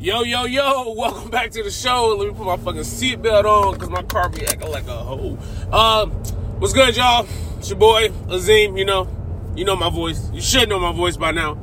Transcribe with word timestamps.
Yo, 0.00 0.22
yo, 0.22 0.44
yo, 0.44 0.92
welcome 0.92 1.28
back 1.28 1.50
to 1.50 1.60
the 1.60 1.72
show. 1.72 2.14
Let 2.16 2.28
me 2.28 2.34
put 2.34 2.46
my 2.46 2.56
fucking 2.56 2.82
seatbelt 2.82 3.44
on 3.44 3.74
because 3.74 3.90
my 3.90 4.04
car 4.04 4.28
be 4.28 4.46
acting 4.46 4.70
like 4.70 4.86
a 4.86 4.96
hoe. 4.96 5.36
Um, 5.72 6.12
what's 6.60 6.72
good, 6.72 6.96
y'all? 6.96 7.26
It's 7.58 7.68
your 7.68 7.80
boy, 7.80 8.12
Azim, 8.30 8.76
you 8.76 8.84
know. 8.84 9.08
You 9.56 9.64
know 9.64 9.74
my 9.74 9.90
voice. 9.90 10.30
You 10.30 10.40
should 10.40 10.68
know 10.68 10.78
my 10.78 10.92
voice 10.92 11.16
by 11.16 11.32
now. 11.32 11.54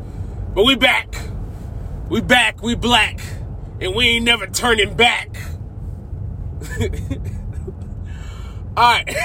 But 0.53 0.65
we 0.65 0.75
back. 0.75 1.15
We 2.09 2.19
back, 2.19 2.61
we 2.61 2.75
black. 2.75 3.21
And 3.79 3.95
we 3.95 4.05
ain't 4.09 4.25
never 4.25 4.47
turning 4.47 4.95
back. 4.97 5.37
Alright. 8.77 9.15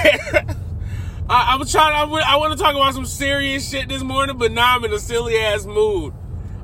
I, 1.29 1.53
I'm 1.53 1.65
trying, 1.65 1.93
I, 1.93 2.03
I 2.03 2.37
want 2.37 2.57
to 2.57 2.63
talk 2.63 2.77
about 2.77 2.93
some 2.93 3.05
serious 3.05 3.69
shit 3.69 3.89
this 3.89 4.03
morning, 4.03 4.37
but 4.37 4.53
now 4.53 4.77
I'm 4.77 4.85
in 4.85 4.93
a 4.93 4.99
silly 4.99 5.37
ass 5.37 5.65
mood. 5.65 6.13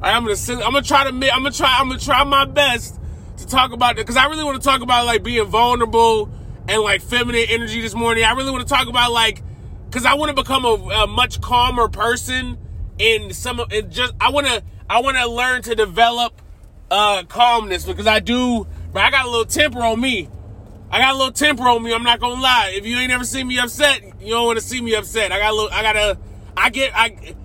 I'm 0.01 0.25
gonna 0.25 0.35
I'm 0.63 0.73
gonna 0.73 0.81
try 0.81 1.03
to 1.03 1.09
I'm 1.09 1.19
gonna 1.19 1.51
try 1.51 1.75
I'm 1.79 1.87
gonna 1.87 1.99
try 1.99 2.23
my 2.23 2.45
best 2.45 2.99
to 3.37 3.47
talk 3.47 3.71
about 3.71 3.93
it 3.93 3.97
because 3.97 4.17
I 4.17 4.25
really 4.27 4.43
want 4.43 4.61
to 4.61 4.67
talk 4.67 4.81
about 4.81 5.05
like 5.05 5.23
being 5.23 5.45
vulnerable 5.45 6.29
and 6.67 6.81
like 6.81 7.01
feminine 7.01 7.45
energy 7.49 7.81
this 7.81 7.95
morning. 7.95 8.23
I 8.23 8.31
really 8.33 8.51
want 8.51 8.67
to 8.67 8.73
talk 8.73 8.87
about 8.87 9.11
like 9.11 9.41
because 9.89 10.05
I 10.05 10.15
want 10.15 10.35
to 10.35 10.35
become 10.35 10.65
a, 10.65 10.73
a, 11.03 11.07
much 11.07 11.41
calmer 11.41 11.87
person 11.87 12.57
in 12.99 13.33
some 13.33 13.59
and 13.71 13.91
just 13.91 14.13
I 14.19 14.29
want 14.29 14.47
to 14.47 14.63
I 14.89 15.01
want 15.01 15.17
to 15.17 15.27
learn 15.27 15.61
to 15.63 15.75
develop 15.75 16.41
uh 16.91 17.23
calmness 17.23 17.85
because 17.85 18.07
I 18.07 18.19
do 18.19 18.67
but 18.93 19.03
I 19.03 19.11
got 19.11 19.25
a 19.25 19.29
little 19.29 19.45
temper 19.45 19.83
on 19.83 19.99
me. 19.99 20.29
I 20.89 20.99
got 20.99 21.13
a 21.13 21.17
little 21.17 21.33
temper 21.33 21.67
on 21.67 21.83
me. 21.83 21.93
I'm 21.93 22.03
not 22.03 22.19
gonna 22.19 22.41
lie. 22.41 22.71
If 22.73 22.85
you 22.85 22.97
ain't 22.97 23.11
ever 23.11 23.25
seen 23.25 23.47
me 23.47 23.59
upset, 23.59 24.01
you 24.21 24.31
don't 24.31 24.45
want 24.45 24.59
to 24.59 24.63
see 24.63 24.79
me 24.79 24.95
upset. 24.95 25.31
I 25.31 25.39
got 25.39 25.51
a 25.51 25.55
little. 25.55 25.71
I 25.71 25.81
got 25.81 25.95
a. 25.95 26.17
I 26.55 26.69
get. 26.69 26.91
I 26.95 27.35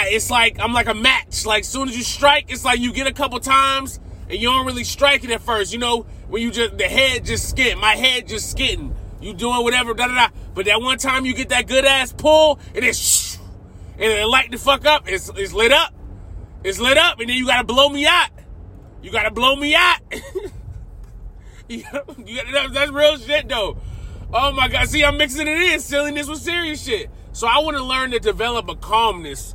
I, 0.00 0.08
it's 0.10 0.30
like 0.30 0.58
I'm 0.60 0.72
like 0.72 0.88
a 0.88 0.94
match. 0.94 1.44
Like 1.44 1.64
soon 1.64 1.88
as 1.88 1.96
you 1.96 2.02
strike, 2.02 2.46
it's 2.48 2.64
like 2.64 2.80
you 2.80 2.92
get 2.92 3.06
a 3.06 3.12
couple 3.12 3.38
times 3.40 4.00
and 4.28 4.38
you 4.38 4.48
don't 4.48 4.64
really 4.64 4.84
strike 4.84 5.24
it 5.24 5.30
at 5.30 5.42
first. 5.42 5.72
You 5.72 5.78
know, 5.78 6.06
when 6.28 6.42
you 6.42 6.50
just 6.50 6.78
the 6.78 6.84
head 6.84 7.24
just 7.24 7.54
skint, 7.54 7.78
my 7.78 7.92
head 7.92 8.26
just 8.26 8.56
skitting. 8.56 8.94
You 9.20 9.34
doing 9.34 9.62
whatever, 9.62 9.92
da 9.92 10.06
da 10.06 10.14
da. 10.14 10.28
But 10.54 10.64
that 10.66 10.80
one 10.80 10.96
time 10.98 11.26
you 11.26 11.34
get 11.34 11.50
that 11.50 11.66
good 11.66 11.84
ass 11.84 12.12
pull, 12.12 12.58
and 12.74 12.84
it's 12.84 12.98
shh, 12.98 13.36
and 13.94 14.04
it 14.04 14.26
light 14.26 14.50
the 14.50 14.58
fuck 14.58 14.86
up. 14.86 15.06
It's 15.06 15.30
it's 15.36 15.52
lit 15.52 15.72
up. 15.72 15.92
It's 16.64 16.78
lit 16.78 16.96
up, 16.96 17.20
and 17.20 17.28
then 17.28 17.36
you 17.36 17.46
gotta 17.46 17.64
blow 17.64 17.88
me 17.90 18.06
out. 18.06 18.30
You 19.02 19.10
gotta 19.10 19.30
blow 19.30 19.54
me 19.56 19.74
out. 19.74 20.00
you 21.68 21.82
gotta, 21.82 22.70
that's 22.72 22.90
real 22.90 23.18
shit 23.18 23.48
though. 23.48 23.76
Oh 24.32 24.52
my 24.52 24.68
god! 24.68 24.88
See, 24.88 25.04
I'm 25.04 25.18
mixing 25.18 25.46
it 25.46 25.58
in 25.58 25.80
silliness 25.80 26.26
with 26.26 26.38
serious 26.40 26.82
shit. 26.82 27.10
So 27.32 27.46
I 27.46 27.58
want 27.58 27.76
to 27.76 27.84
learn 27.84 28.12
to 28.12 28.18
develop 28.18 28.68
a 28.68 28.74
calmness 28.74 29.54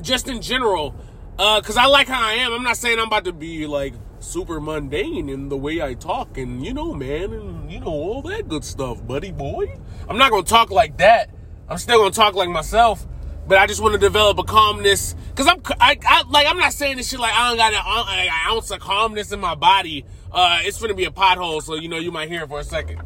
just 0.00 0.28
in 0.28 0.40
general, 0.42 0.94
Uh, 1.36 1.60
because 1.60 1.76
uh, 1.76 1.82
I 1.82 1.86
like 1.86 2.06
how 2.06 2.22
I 2.22 2.34
am. 2.34 2.52
I'm 2.52 2.62
not 2.62 2.76
saying 2.76 2.98
I'm 3.00 3.08
about 3.08 3.24
to 3.24 3.32
be 3.32 3.66
like 3.66 3.94
super 4.20 4.60
mundane 4.60 5.28
in 5.28 5.48
the 5.48 5.56
way 5.56 5.82
I 5.82 5.94
talk 5.94 6.38
and, 6.38 6.64
you 6.64 6.72
know, 6.72 6.94
man, 6.94 7.32
and, 7.32 7.70
you 7.70 7.80
know, 7.80 7.88
all 7.88 8.22
that 8.22 8.48
good 8.48 8.64
stuff, 8.64 9.04
buddy 9.04 9.32
boy. 9.32 9.76
I'm 10.08 10.16
not 10.16 10.30
to 10.44 10.48
talk 10.48 10.70
like 10.70 10.98
that. 10.98 11.30
I'm 11.68 11.78
still 11.78 12.08
to 12.08 12.14
talk 12.14 12.34
like 12.34 12.48
myself, 12.48 13.04
but 13.48 13.58
I 13.58 13.66
just 13.66 13.82
want 13.82 13.94
to 13.94 13.98
develop 13.98 14.38
a 14.38 14.44
calmness. 14.44 15.16
Because 15.30 15.48
I'm, 15.48 15.60
I, 15.80 15.98
I, 16.06 16.22
like, 16.30 16.46
I'm 16.46 16.56
not 16.56 16.72
saying 16.72 16.98
this 16.98 17.10
shit 17.10 17.18
like 17.18 17.34
I 17.34 17.48
don't 17.48 17.58
got 17.58 17.72
an, 17.72 18.18
an 18.18 18.30
ounce 18.46 18.70
of 18.70 18.78
calmness 18.78 19.32
in 19.32 19.40
my 19.40 19.56
body. 19.56 20.04
Uh, 20.30 20.60
it's 20.62 20.78
to 20.78 20.94
be 20.94 21.04
a 21.04 21.10
pothole, 21.10 21.62
so, 21.62 21.74
you 21.74 21.88
know, 21.88 21.98
you 21.98 22.12
might 22.12 22.28
hear 22.28 22.44
it 22.44 22.48
for 22.48 22.60
a 22.60 22.64
second. 22.64 23.02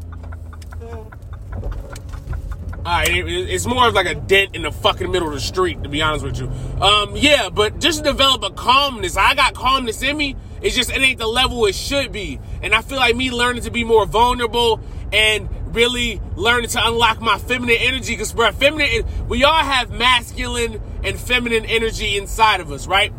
Alright, 2.78 3.08
it's 3.10 3.66
more 3.66 3.88
of 3.88 3.94
like 3.94 4.06
a 4.06 4.14
dent 4.14 4.54
in 4.54 4.62
the 4.62 4.70
fucking 4.70 5.10
middle 5.10 5.28
of 5.28 5.34
the 5.34 5.40
street, 5.40 5.82
to 5.82 5.88
be 5.88 6.00
honest 6.00 6.24
with 6.24 6.38
you. 6.38 6.48
Um, 6.80 7.16
yeah, 7.16 7.50
but 7.50 7.80
just 7.80 8.04
develop 8.04 8.44
a 8.44 8.50
calmness. 8.50 9.16
I 9.16 9.34
got 9.34 9.54
calmness 9.54 10.00
in 10.02 10.16
me. 10.16 10.36
It's 10.62 10.76
just 10.76 10.90
it 10.90 11.00
ain't 11.00 11.18
the 11.18 11.26
level 11.26 11.66
it 11.66 11.74
should 11.74 12.12
be. 12.12 12.40
And 12.62 12.74
I 12.74 12.82
feel 12.82 12.98
like 12.98 13.16
me 13.16 13.30
learning 13.30 13.62
to 13.64 13.70
be 13.70 13.84
more 13.84 14.06
vulnerable 14.06 14.80
and 15.12 15.48
really 15.74 16.20
learning 16.36 16.70
to 16.70 16.86
unlock 16.86 17.20
my 17.20 17.36
feminine 17.38 17.76
energy. 17.78 18.14
Because 18.14 18.32
bro, 18.32 18.52
feminine 18.52 19.04
we 19.28 19.42
all 19.44 19.52
have 19.52 19.90
masculine 19.90 20.80
and 21.02 21.18
feminine 21.18 21.64
energy 21.64 22.16
inside 22.16 22.60
of 22.60 22.70
us, 22.70 22.86
right? 22.86 23.12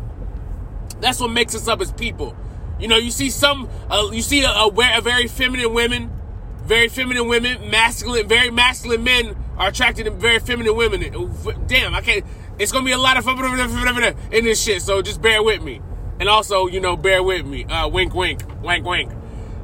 That's 1.00 1.20
what 1.20 1.30
makes 1.30 1.54
us 1.54 1.68
up 1.68 1.80
as 1.80 1.92
people. 1.92 2.34
You 2.78 2.88
know, 2.88 2.96
you 2.96 3.10
see 3.10 3.28
some, 3.28 3.68
uh, 3.90 4.08
you 4.10 4.22
see 4.22 4.42
a, 4.42 4.48
a, 4.48 4.98
a 4.98 5.00
very 5.02 5.28
feminine 5.28 5.74
women, 5.74 6.10
very 6.64 6.88
feminine 6.88 7.28
women, 7.28 7.70
masculine, 7.70 8.26
very 8.26 8.50
masculine 8.50 9.04
men 9.04 9.36
are 9.60 9.68
attracted 9.68 10.06
to 10.06 10.10
very 10.10 10.38
feminine 10.38 10.74
women. 10.74 11.02
Damn, 11.66 11.94
I 11.94 12.00
can't. 12.00 12.24
It's 12.58 12.72
gonna 12.72 12.86
be 12.86 12.92
a 12.92 12.98
lot 12.98 13.18
of 13.18 13.26
in 14.32 14.44
this 14.44 14.62
shit, 14.62 14.80
so 14.80 15.02
just 15.02 15.20
bear 15.20 15.42
with 15.42 15.62
me. 15.62 15.82
And 16.18 16.28
also, 16.28 16.66
you 16.66 16.80
know, 16.80 16.96
bear 16.96 17.22
with 17.22 17.44
me. 17.44 17.64
Uh, 17.66 17.86
wink, 17.88 18.14
wink, 18.14 18.42
wink. 18.62 19.12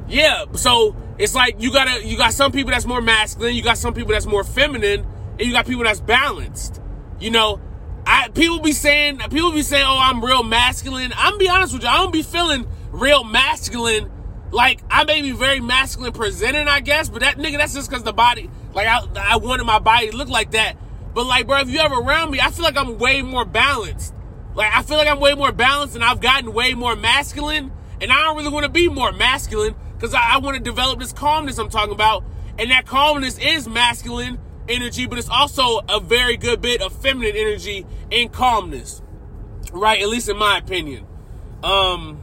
Yeah, 0.07 0.45
so 0.53 0.95
it's 1.17 1.33
like 1.33 1.55
you 1.59 1.71
gotta, 1.71 2.05
you 2.05 2.15
got 2.15 2.33
some 2.33 2.51
people 2.51 2.71
that's 2.71 2.85
more 2.85 3.01
masculine, 3.01 3.55
you 3.55 3.63
got 3.63 3.79
some 3.79 3.95
people 3.95 4.11
that's 4.11 4.27
more 4.27 4.43
feminine, 4.43 5.05
and 5.31 5.41
you 5.41 5.51
got 5.51 5.65
people 5.65 5.83
that's 5.83 5.99
balanced. 5.99 6.79
You 7.19 7.31
know, 7.31 7.59
I 8.05 8.29
people 8.29 8.59
be 8.59 8.73
saying, 8.73 9.17
people 9.31 9.51
be 9.51 9.63
saying, 9.63 9.85
oh, 9.85 9.99
I'm 9.99 10.23
real 10.23 10.43
masculine. 10.43 11.11
I'm 11.15 11.39
be 11.39 11.49
honest 11.49 11.73
with 11.73 11.81
you, 11.81 11.89
I 11.89 11.97
don't 11.97 12.13
be 12.13 12.21
feeling 12.21 12.67
real 12.91 13.23
masculine. 13.23 14.11
Like 14.51 14.81
I 14.89 15.03
may 15.03 15.21
be 15.21 15.31
very 15.31 15.59
masculine 15.59 16.13
presenting, 16.13 16.67
I 16.67 16.79
guess, 16.79 17.09
but 17.09 17.21
that 17.21 17.37
nigga, 17.37 17.57
that's 17.57 17.73
just 17.73 17.89
because 17.89 18.03
the 18.03 18.13
body, 18.13 18.49
like 18.73 18.87
I, 18.87 19.01
I 19.15 19.37
wanted 19.37 19.65
my 19.65 19.79
body 19.79 20.09
to 20.09 20.17
look 20.17 20.29
like 20.29 20.51
that. 20.51 20.77
But 21.13 21.25
like, 21.25 21.47
bro, 21.47 21.59
if 21.59 21.69
you 21.69 21.79
ever 21.79 21.95
around 21.95 22.31
me, 22.31 22.39
I 22.39 22.51
feel 22.51 22.63
like 22.63 22.77
I'm 22.77 22.97
way 22.97 23.21
more 23.21 23.45
balanced. 23.45 24.13
Like 24.55 24.73
I 24.75 24.83
feel 24.83 24.97
like 24.97 25.07
I'm 25.07 25.19
way 25.19 25.33
more 25.33 25.51
balanced, 25.51 25.95
and 25.95 26.03
I've 26.03 26.21
gotten 26.21 26.53
way 26.53 26.73
more 26.73 26.95
masculine. 26.95 27.71
And 27.99 28.11
I 28.11 28.23
don't 28.23 28.37
really 28.37 28.49
want 28.49 28.63
to 28.63 28.71
be 28.71 28.89
more 28.89 29.11
masculine 29.11 29.75
because 29.95 30.13
I, 30.13 30.35
I 30.35 30.37
want 30.37 30.55
to 30.55 30.63
develop 30.63 30.99
this 30.99 31.11
calmness 31.11 31.57
I'm 31.57 31.69
talking 31.69 31.93
about. 31.93 32.23
And 32.59 32.71
that 32.71 32.85
calmness 32.85 33.37
is 33.39 33.67
masculine 33.67 34.39
energy, 34.69 35.05
but 35.05 35.17
it's 35.17 35.29
also 35.29 35.79
a 35.89 35.99
very 35.99 36.37
good 36.37 36.61
bit 36.61 36.81
of 36.81 36.93
feminine 36.93 37.35
energy 37.35 37.85
in 38.11 38.29
calmness, 38.29 39.01
right? 39.71 40.01
At 40.01 40.09
least 40.09 40.29
in 40.29 40.37
my 40.37 40.57
opinion. 40.57 41.05
Um, 41.63 42.21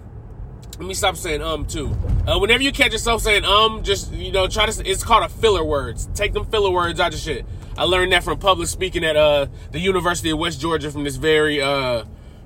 let 0.79 0.87
me 0.89 0.95
stop 0.95 1.17
saying 1.17 1.43
um 1.43 1.67
too. 1.67 1.97
Uh, 2.27 2.39
whenever 2.39 2.63
you 2.63 2.73
catch 2.73 2.93
yourself 2.93 3.23
saying 3.23 3.45
um, 3.45 3.83
just 3.83 4.13
you 4.13 4.33
know 4.33 4.47
try 4.49 4.67
to. 4.67 4.89
It's 4.89 5.05
called 5.05 5.25
a 5.25 5.29
filler 5.29 5.65
words. 5.65 6.09
Take 6.15 6.33
them 6.33 6.45
filler 6.47 6.71
words 6.71 6.99
out 7.01 7.15
of 7.15 7.21
shit. 7.21 7.47
I 7.77 7.85
learned 7.85 8.13
that 8.13 8.25
from 8.25 8.39
public 8.39 8.69
speaking 8.69 9.05
at 9.05 9.17
uh 9.17 9.47
the 9.73 9.79
University 9.79 10.31
of 10.31 10.39
West 10.39 10.61
Georgia 10.61 10.91
from 10.91 11.05
this 11.05 11.17
very 11.17 11.61
uh 11.61 12.05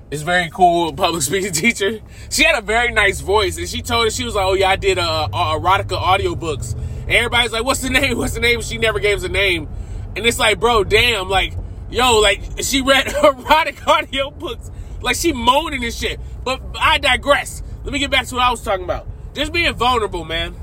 this 0.09 0.21
very 0.21 0.49
cool 0.49 0.93
public 1.03 1.21
speaking 1.23 1.51
teacher. 1.53 1.99
She 2.29 2.43
had 2.43 2.57
a 2.57 2.61
very 2.61 2.91
nice 2.91 3.19
voice, 3.19 3.57
and 3.57 3.67
she 3.67 3.81
told 3.81 4.07
us 4.07 4.15
she 4.15 4.25
was 4.25 4.35
like, 4.35 4.45
"Oh 4.45 4.53
yeah, 4.53 4.69
I 4.69 4.75
did 4.75 4.97
uh, 4.99 5.27
erotica 5.31 5.99
audiobooks." 5.99 6.73
And 6.73 7.11
everybody's 7.11 7.51
like, 7.51 7.63
"What's 7.63 7.81
the 7.81 7.89
name? 7.99 8.17
What's 8.17 8.33
the 8.33 8.39
name?" 8.39 8.61
She 8.61 8.77
never 8.77 8.99
gave 8.99 9.17
us 9.17 9.23
a 9.23 9.29
name, 9.29 9.67
and 10.15 10.25
it's 10.25 10.39
like, 10.39 10.59
bro, 10.59 10.83
damn, 10.83 11.29
like, 11.29 11.53
yo, 11.89 12.19
like 12.19 12.41
she 12.61 12.81
read 12.81 13.07
erotic 13.07 13.77
audiobooks, 13.77 14.71
like 15.01 15.15
she 15.15 15.33
moaning 15.33 15.83
and 15.83 15.93
shit. 15.93 16.19
But 16.43 16.61
I 16.79 16.97
digress. 16.97 17.63
Let 17.89 17.93
me 17.93 17.99
get 18.01 18.11
back 18.11 18.27
to 18.27 18.35
what 18.35 18.43
I 18.43 18.51
was 18.51 18.61
talking 18.61 18.83
about. 18.83 19.07
Just 19.33 19.51
being 19.51 19.73
vulnerable, 19.73 20.23
man. 20.23 20.55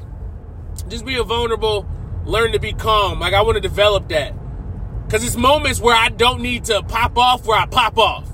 Just 0.86 1.04
being 1.04 1.24
vulnerable, 1.24 1.84
learn 2.24 2.52
to 2.52 2.60
be 2.60 2.72
calm. 2.72 3.18
Like 3.18 3.34
I 3.34 3.42
want 3.42 3.56
to 3.56 3.60
develop 3.60 4.06
that. 4.10 4.32
Cause 5.08 5.24
it's 5.24 5.34
moments 5.34 5.80
where 5.80 5.96
I 5.96 6.08
don't 6.08 6.40
need 6.40 6.66
to 6.66 6.84
pop 6.84 7.18
off 7.18 7.44
where 7.44 7.58
I 7.58 7.66
pop 7.66 7.98
off. 7.98 8.30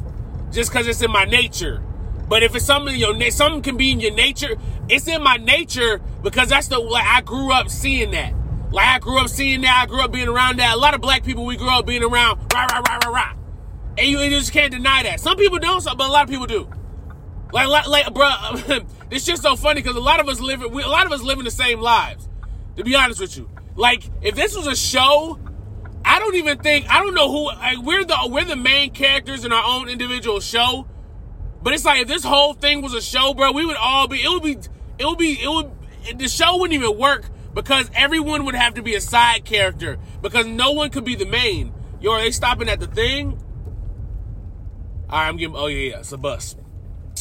Just 0.51 0.73
cause 0.73 0.87
it's 0.87 1.01
in 1.01 1.11
my 1.11 1.25
nature. 1.25 1.83
But 2.29 2.43
if 2.43 2.55
it's 2.55 2.67
something 2.67 2.95
your 2.95 3.19
something 3.31 3.63
can 3.63 3.79
be 3.79 3.93
in 3.93 3.99
your 3.99 4.13
nature, 4.13 4.59
it's 4.91 5.09
in 5.09 5.23
my 5.23 5.39
nature 5.39 6.03
because 6.23 6.51
that's 6.51 6.69
the 6.69 6.79
like 6.79 7.07
I 7.07 7.23
grew 7.23 7.51
up 7.51 7.71
seeing 7.71 8.11
that. 8.11 8.35
Like 8.73 8.89
I 8.89 8.99
grew 8.99 9.19
up 9.23 9.31
seeing 9.31 9.63
that. 9.63 9.85
I 9.85 9.87
grew 9.87 10.03
up 10.03 10.13
being 10.13 10.29
around 10.29 10.59
that. 10.59 10.75
A 10.75 10.79
lot 10.79 10.93
of 10.93 11.01
black 11.01 11.25
people 11.25 11.47
we 11.47 11.57
grew 11.57 11.71
up 11.71 11.87
being 11.87 12.05
around 12.05 12.41
rah 12.53 12.67
rah 12.67 12.83
rah 12.87 12.99
rah 13.07 13.11
rah. 13.11 13.33
And 13.97 14.07
you, 14.07 14.19
you 14.19 14.29
just 14.29 14.53
can't 14.53 14.71
deny 14.71 15.03
that. 15.05 15.19
Some 15.19 15.39
people 15.39 15.59
don't, 15.59 15.83
but 15.83 15.99
a 15.99 16.13
lot 16.13 16.25
of 16.25 16.29
people 16.29 16.45
do. 16.45 16.69
Like, 17.53 17.69
like, 17.69 17.87
like 17.87 18.15
bro, 18.15 18.31
it's 19.11 19.27
just 19.27 19.43
so 19.43 19.57
funny 19.57 19.83
because 19.83 19.97
a 19.97 20.01
lot 20.01 20.21
of 20.21 20.29
us 20.29 20.41
live, 20.41 20.61
we, 20.71 20.83
a 20.83 20.89
lot 20.89 21.05
of 21.07 21.13
us 21.13 21.23
living 21.23 21.45
the 21.45 21.51
same 21.51 21.81
lives. 21.81 22.29
To 22.77 22.85
be 22.85 22.95
honest 22.95 23.21
with 23.21 23.37
you, 23.37 23.51
like, 23.77 24.05
if 24.23 24.35
this 24.35 24.57
was 24.57 24.67
a 24.67 24.75
show, 24.75 25.39
I 26.05 26.19
don't 26.19 26.35
even 26.37 26.59
think 26.59 26.91
I 26.91 27.01
don't 27.01 27.13
know 27.15 27.31
who 27.31 27.49
like, 27.49 27.79
we're 27.83 28.05
the 28.05 28.17
we're 28.31 28.47
the 28.47 28.57
main 28.57 28.93
characters 28.93 29.45
in 29.45 29.53
our 29.53 29.63
own 29.63 29.91
individual 29.91 30.41
show. 30.41 30.87
But 31.63 31.75
it's 31.75 31.85
like 31.85 32.01
if 32.01 32.09
this 32.09 32.25
whole 32.25 32.55
thing 32.55 32.81
was 32.81 32.95
a 32.95 33.03
show, 33.03 33.35
bro, 33.35 33.53
we 33.53 33.67
would 33.67 33.77
all 33.77 34.09
be. 34.09 34.23
It 34.23 34.31
would 34.31 34.43
be. 34.43 34.59
It 34.99 35.05
would 35.05 35.19
be. 35.19 35.33
It 35.33 35.49
would. 35.49 36.19
The 36.19 36.29
show 36.29 36.57
wouldn't 36.57 36.73
even 36.73 36.99
work 36.99 37.27
because 37.55 37.91
everyone 37.95 38.47
would 38.47 38.55
have 38.55 38.75
to 38.75 38.83
be 38.83 38.95
a 38.95 39.01
side 39.01 39.45
character 39.45 39.99
because 40.23 40.47
no 40.47 40.73
one 40.73 40.89
could 40.89 41.05
be 41.05 41.15
the 41.15 41.27
main. 41.27 41.75
Yo, 42.01 42.13
are 42.13 42.21
they 42.21 42.31
stopping 42.31 42.71
at 42.71 42.81
the 42.81 42.87
thing? 42.87 43.39
All 45.09 45.19
right, 45.19 45.29
I'm 45.29 45.37
giving. 45.37 45.55
Oh 45.55 45.67
yeah, 45.67 45.91
yeah, 45.91 45.99
it's 45.99 46.11
a 46.13 46.17
bus 46.17 46.57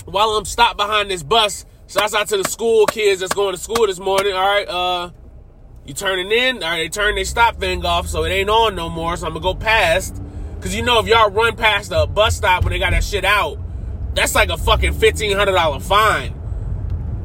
while 0.05 0.29
I'm 0.31 0.45
stopped 0.45 0.77
behind 0.77 1.09
this 1.09 1.23
bus, 1.23 1.65
shouts 1.87 2.13
out 2.13 2.27
to 2.29 2.37
the 2.37 2.49
school 2.49 2.85
kids 2.85 3.21
that's 3.21 3.33
going 3.33 3.55
to 3.55 3.61
school 3.61 3.87
this 3.87 3.99
morning. 3.99 4.33
All 4.33 4.41
right, 4.41 4.67
uh, 4.67 5.11
you 5.85 5.93
turning 5.93 6.31
in? 6.31 6.63
All 6.63 6.69
right, 6.69 6.77
they 6.77 6.89
turn 6.89 7.15
their 7.15 7.25
stop 7.25 7.57
thing 7.57 7.85
off, 7.85 8.07
so 8.07 8.23
it 8.23 8.29
ain't 8.29 8.49
on 8.49 8.75
no 8.75 8.89
more. 8.89 9.17
So 9.17 9.27
I'm 9.27 9.33
gonna 9.33 9.43
go 9.43 9.55
past, 9.55 10.21
cause 10.61 10.73
you 10.73 10.83
know 10.83 10.99
if 10.99 11.07
y'all 11.07 11.29
run 11.31 11.55
past 11.55 11.91
a 11.93 12.07
bus 12.07 12.35
stop 12.37 12.63
when 12.63 12.71
they 12.71 12.79
got 12.79 12.91
that 12.91 13.03
shit 13.03 13.25
out, 13.25 13.57
that's 14.13 14.35
like 14.35 14.49
a 14.49 14.57
fucking 14.57 14.93
fifteen 14.93 15.35
hundred 15.35 15.53
dollar 15.53 15.79
fine. 15.79 16.37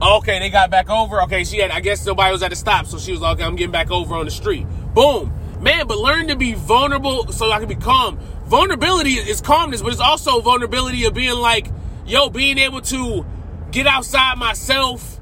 Okay, 0.01 0.39
they 0.39 0.51
got 0.51 0.71
back 0.71 0.91
over. 0.91 1.23
Okay, 1.23 1.45
she 1.45 1.57
had, 1.59 1.71
I 1.71 1.81
guess 1.81 2.05
nobody 2.05 2.31
was 2.31 2.43
at 2.43 2.51
the 2.51 2.57
stop, 2.57 2.87
so 2.87 2.99
she 2.99 3.13
was 3.13 3.23
like, 3.23 3.37
okay, 3.37 3.45
I'm 3.45 3.57
getting 3.57 3.73
back 3.73 3.91
over 3.91 4.15
on 4.15 4.27
the 4.27 4.31
street. 4.31 4.67
Boom. 4.93 5.33
Man, 5.61 5.87
but 5.87 5.97
learn 5.97 6.29
to 6.29 6.37
be 6.37 6.53
vulnerable 6.53 7.33
so 7.33 7.51
I 7.51 7.59
can 7.59 7.69
be 7.69 7.77
calm. 7.77 8.19
Vulnerability 8.45 9.15
is 9.15 9.41
calmness, 9.41 9.81
but 9.81 9.91
it's 9.93 10.01
also 10.03 10.43
vulnerability 10.43 11.07
of 11.07 11.15
being 11.15 11.37
like, 11.37 11.69
yo, 12.07 12.31
being 12.31 12.59
able 12.59 12.81
to 12.81 13.27
get 13.71 13.87
outside 13.87 14.39
myself 14.39 15.21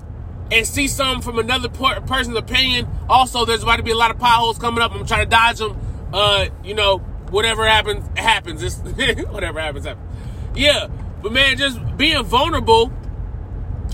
and 0.53 0.67
see 0.67 0.87
something 0.89 1.23
from 1.23 1.39
another 1.39 1.69
person's 1.69 2.37
opinion. 2.37 2.87
Also, 3.09 3.45
there's 3.45 3.63
about 3.63 3.77
to 3.77 3.83
be 3.83 3.91
a 3.91 3.97
lot 3.97 4.11
of 4.11 4.19
potholes 4.19 4.59
coming 4.59 4.83
up. 4.83 4.93
I'm 4.93 5.07
trying 5.07 5.25
to 5.25 5.31
dodge 5.31 5.59
them. 5.59 5.79
Uh, 6.13 6.47
you 6.63 6.75
know, 6.75 6.99
whatever 7.31 7.67
happens, 7.67 8.07
happens. 8.17 8.63
It's 8.63 8.77
whatever 9.31 9.61
happens, 9.61 9.87
happens. 9.87 10.07
Yeah, 10.55 10.89
but 11.23 11.33
man, 11.33 11.57
just 11.57 11.79
being 11.97 12.23
vulnerable, 12.25 12.93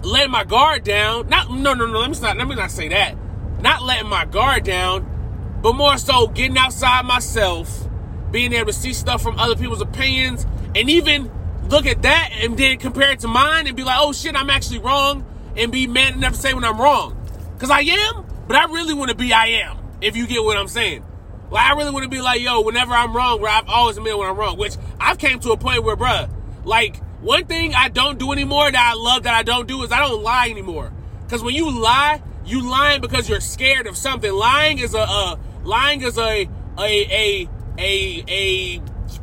letting 0.02 0.31
my 0.31 0.44
guard 0.44 0.84
down. 0.84 1.28
Not 1.28 1.50
no 1.50 1.72
no 1.75 1.86
no. 1.86 2.00
Let 2.00 2.10
me 2.10 2.20
not 2.20 2.36
let 2.36 2.48
me 2.48 2.54
not 2.54 2.70
say 2.70 2.88
that. 2.88 3.14
Not 3.60 3.82
letting 3.82 4.08
my 4.08 4.25
guard 4.25 4.64
down, 4.64 5.58
but 5.62 5.75
more 5.75 5.96
so 5.96 6.26
getting 6.26 6.58
outside 6.58 7.04
myself, 7.06 7.88
being 8.31 8.52
able 8.52 8.66
to 8.66 8.72
see 8.72 8.93
stuff 8.93 9.22
from 9.22 9.38
other 9.38 9.56
people's 9.56 9.81
opinions, 9.81 10.46
and 10.75 10.90
even 10.90 11.31
look 11.70 11.87
at 11.87 12.02
that 12.02 12.31
and 12.40 12.56
then 12.56 12.78
compare 12.78 13.11
it 13.12 13.20
to 13.20 13.28
mine 13.28 13.67
and 13.67 13.76
be 13.76 13.84
like, 13.84 13.96
oh 13.99 14.12
shit, 14.12 14.34
I'm 14.34 14.50
actually 14.50 14.81
wrong, 14.81 15.25
and 15.56 15.72
be 15.72 15.87
man 15.87 16.14
enough 16.14 16.32
to 16.32 16.38
say 16.38 16.55
when 16.55 16.64
I'm 16.64 16.81
wrong, 16.81 17.17
because 17.55 17.70
I 17.70 17.81
am. 17.81 18.26
But 18.46 18.56
I 18.56 18.64
really 18.64 18.94
want 18.94 19.11
to 19.11 19.17
be 19.17 19.32
I 19.32 19.46
am. 19.46 19.78
If 20.00 20.17
you 20.17 20.26
get 20.26 20.43
what 20.43 20.56
I'm 20.56 20.69
saying. 20.69 21.05
Like 21.50 21.64
I 21.64 21.75
really 21.75 21.90
want 21.90 22.05
to 22.05 22.08
be 22.08 22.20
like, 22.20 22.40
yo, 22.40 22.62
whenever 22.62 22.93
I'm 22.93 23.14
wrong, 23.14 23.40
where 23.40 23.50
I've 23.50 23.69
always 23.69 23.96
admitted 23.96 24.19
when 24.19 24.28
I'm 24.28 24.37
wrong, 24.37 24.56
which 24.58 24.76
I've 24.99 25.19
came 25.19 25.40
to 25.40 25.52
a 25.52 25.56
point 25.56 25.84
where, 25.84 25.96
bruh, 25.96 26.31
like 26.64 27.00
one 27.20 27.46
thing 27.46 27.75
I 27.75 27.88
don't 27.88 28.19
do 28.19 28.32
anymore 28.32 28.70
that 28.70 28.93
I 28.93 28.94
love 28.94 29.25
that 29.25 29.34
I 29.34 29.43
don't 29.43 29.69
do 29.69 29.82
is 29.82 29.93
I 29.93 30.00
don't 30.00 30.22
lie 30.22 30.49
anymore. 30.49 30.93
Because 31.25 31.43
when 31.43 31.55
you 31.55 31.70
lie, 31.70 32.22
you 32.44 32.69
lying 32.69 33.00
because 33.00 33.28
you're 33.28 33.40
scared 33.40 33.87
of 33.87 33.96
something. 33.96 34.32
Lying 34.32 34.78
is 34.78 34.94
a, 34.94 35.05
uh, 35.06 35.37
lying 35.62 36.02
is 36.02 36.19
a, 36.19 36.49
a, 36.78 36.78
a, 36.78 37.49
a, 37.78 38.25
a, 38.28 38.78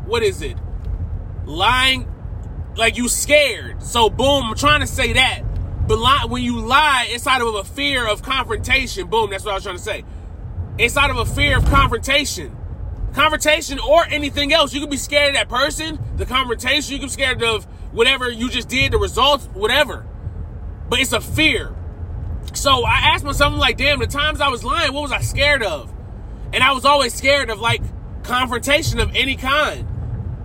what 0.05 0.21
is 0.23 0.41
it? 0.41 0.57
Lying, 1.45 2.07
like 2.77 2.97
you 2.97 3.09
scared. 3.09 3.81
So 3.83 4.09
boom, 4.09 4.45
I'm 4.45 4.55
trying 4.55 4.81
to 4.81 4.87
say 4.87 5.13
that. 5.13 5.41
But 5.87 5.99
lie, 5.99 6.25
when 6.27 6.43
you 6.43 6.59
lie, 6.59 7.07
it's 7.09 7.25
out 7.25 7.41
of 7.41 7.55
a 7.55 7.63
fear 7.63 8.07
of 8.07 8.21
confrontation. 8.21 9.07
Boom, 9.07 9.29
that's 9.29 9.45
what 9.45 9.51
I 9.51 9.55
was 9.55 9.63
trying 9.63 9.77
to 9.77 9.81
say. 9.81 10.03
It's 10.77 10.97
out 10.97 11.09
of 11.09 11.17
a 11.17 11.25
fear 11.25 11.57
of 11.57 11.65
confrontation. 11.65 12.55
Confrontation 13.13 13.79
or 13.79 14.05
anything 14.05 14.53
else. 14.53 14.73
You 14.73 14.81
could 14.81 14.89
be 14.89 14.97
scared 14.97 15.29
of 15.29 15.35
that 15.35 15.49
person, 15.49 15.97
the 16.17 16.25
confrontation. 16.25 16.93
You 16.93 16.99
could 16.99 17.07
be 17.07 17.11
scared 17.11 17.41
of 17.41 17.65
whatever 17.93 18.29
you 18.29 18.49
just 18.49 18.67
did, 18.67 18.91
the 18.91 18.97
results, 18.97 19.45
whatever. 19.53 20.05
But 20.89 20.99
it's 20.99 21.13
a 21.13 21.21
fear. 21.21 21.73
So 22.53 22.85
I 22.85 23.13
asked 23.13 23.23
myself, 23.23 23.53
I'm 23.53 23.59
like, 23.59 23.77
damn, 23.77 23.99
the 23.99 24.07
times 24.07 24.41
I 24.41 24.49
was 24.49 24.63
lying, 24.63 24.93
what 24.93 25.01
was 25.01 25.11
I 25.11 25.21
scared 25.21 25.63
of? 25.63 25.91
And 26.53 26.63
I 26.63 26.73
was 26.73 26.85
always 26.85 27.13
scared 27.13 27.49
of 27.49 27.59
like 27.59 27.81
confrontation 28.23 28.99
of 28.99 29.15
any 29.15 29.35
kind. 29.35 29.87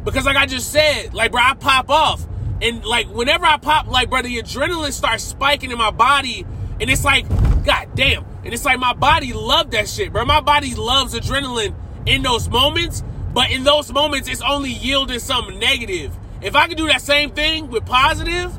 Because 0.04 0.24
like 0.24 0.36
I 0.36 0.46
just 0.46 0.70
said, 0.70 1.14
like, 1.14 1.32
bro, 1.32 1.40
I 1.42 1.54
pop 1.54 1.90
off. 1.90 2.26
And 2.60 2.84
like 2.84 3.08
whenever 3.08 3.44
I 3.44 3.56
pop, 3.56 3.86
like, 3.88 4.10
bro, 4.10 4.22
the 4.22 4.38
adrenaline 4.38 4.92
starts 4.92 5.24
spiking 5.24 5.70
in 5.70 5.78
my 5.78 5.90
body. 5.90 6.46
And 6.80 6.90
it's 6.90 7.04
like, 7.04 7.28
God 7.64 7.88
damn. 7.94 8.24
And 8.44 8.52
it's 8.52 8.64
like 8.64 8.78
my 8.78 8.92
body 8.92 9.32
loved 9.32 9.72
that 9.72 9.88
shit, 9.88 10.12
bro. 10.12 10.24
My 10.24 10.40
body 10.40 10.74
loves 10.74 11.14
adrenaline 11.14 11.74
in 12.06 12.22
those 12.22 12.48
moments. 12.48 13.02
But 13.32 13.50
in 13.50 13.64
those 13.64 13.90
moments, 13.92 14.28
it's 14.28 14.42
only 14.42 14.70
yielding 14.70 15.18
something 15.18 15.58
negative. 15.58 16.16
If 16.42 16.54
I 16.54 16.66
could 16.66 16.76
do 16.76 16.86
that 16.88 17.00
same 17.00 17.30
thing 17.30 17.70
with 17.70 17.86
positive, 17.86 18.52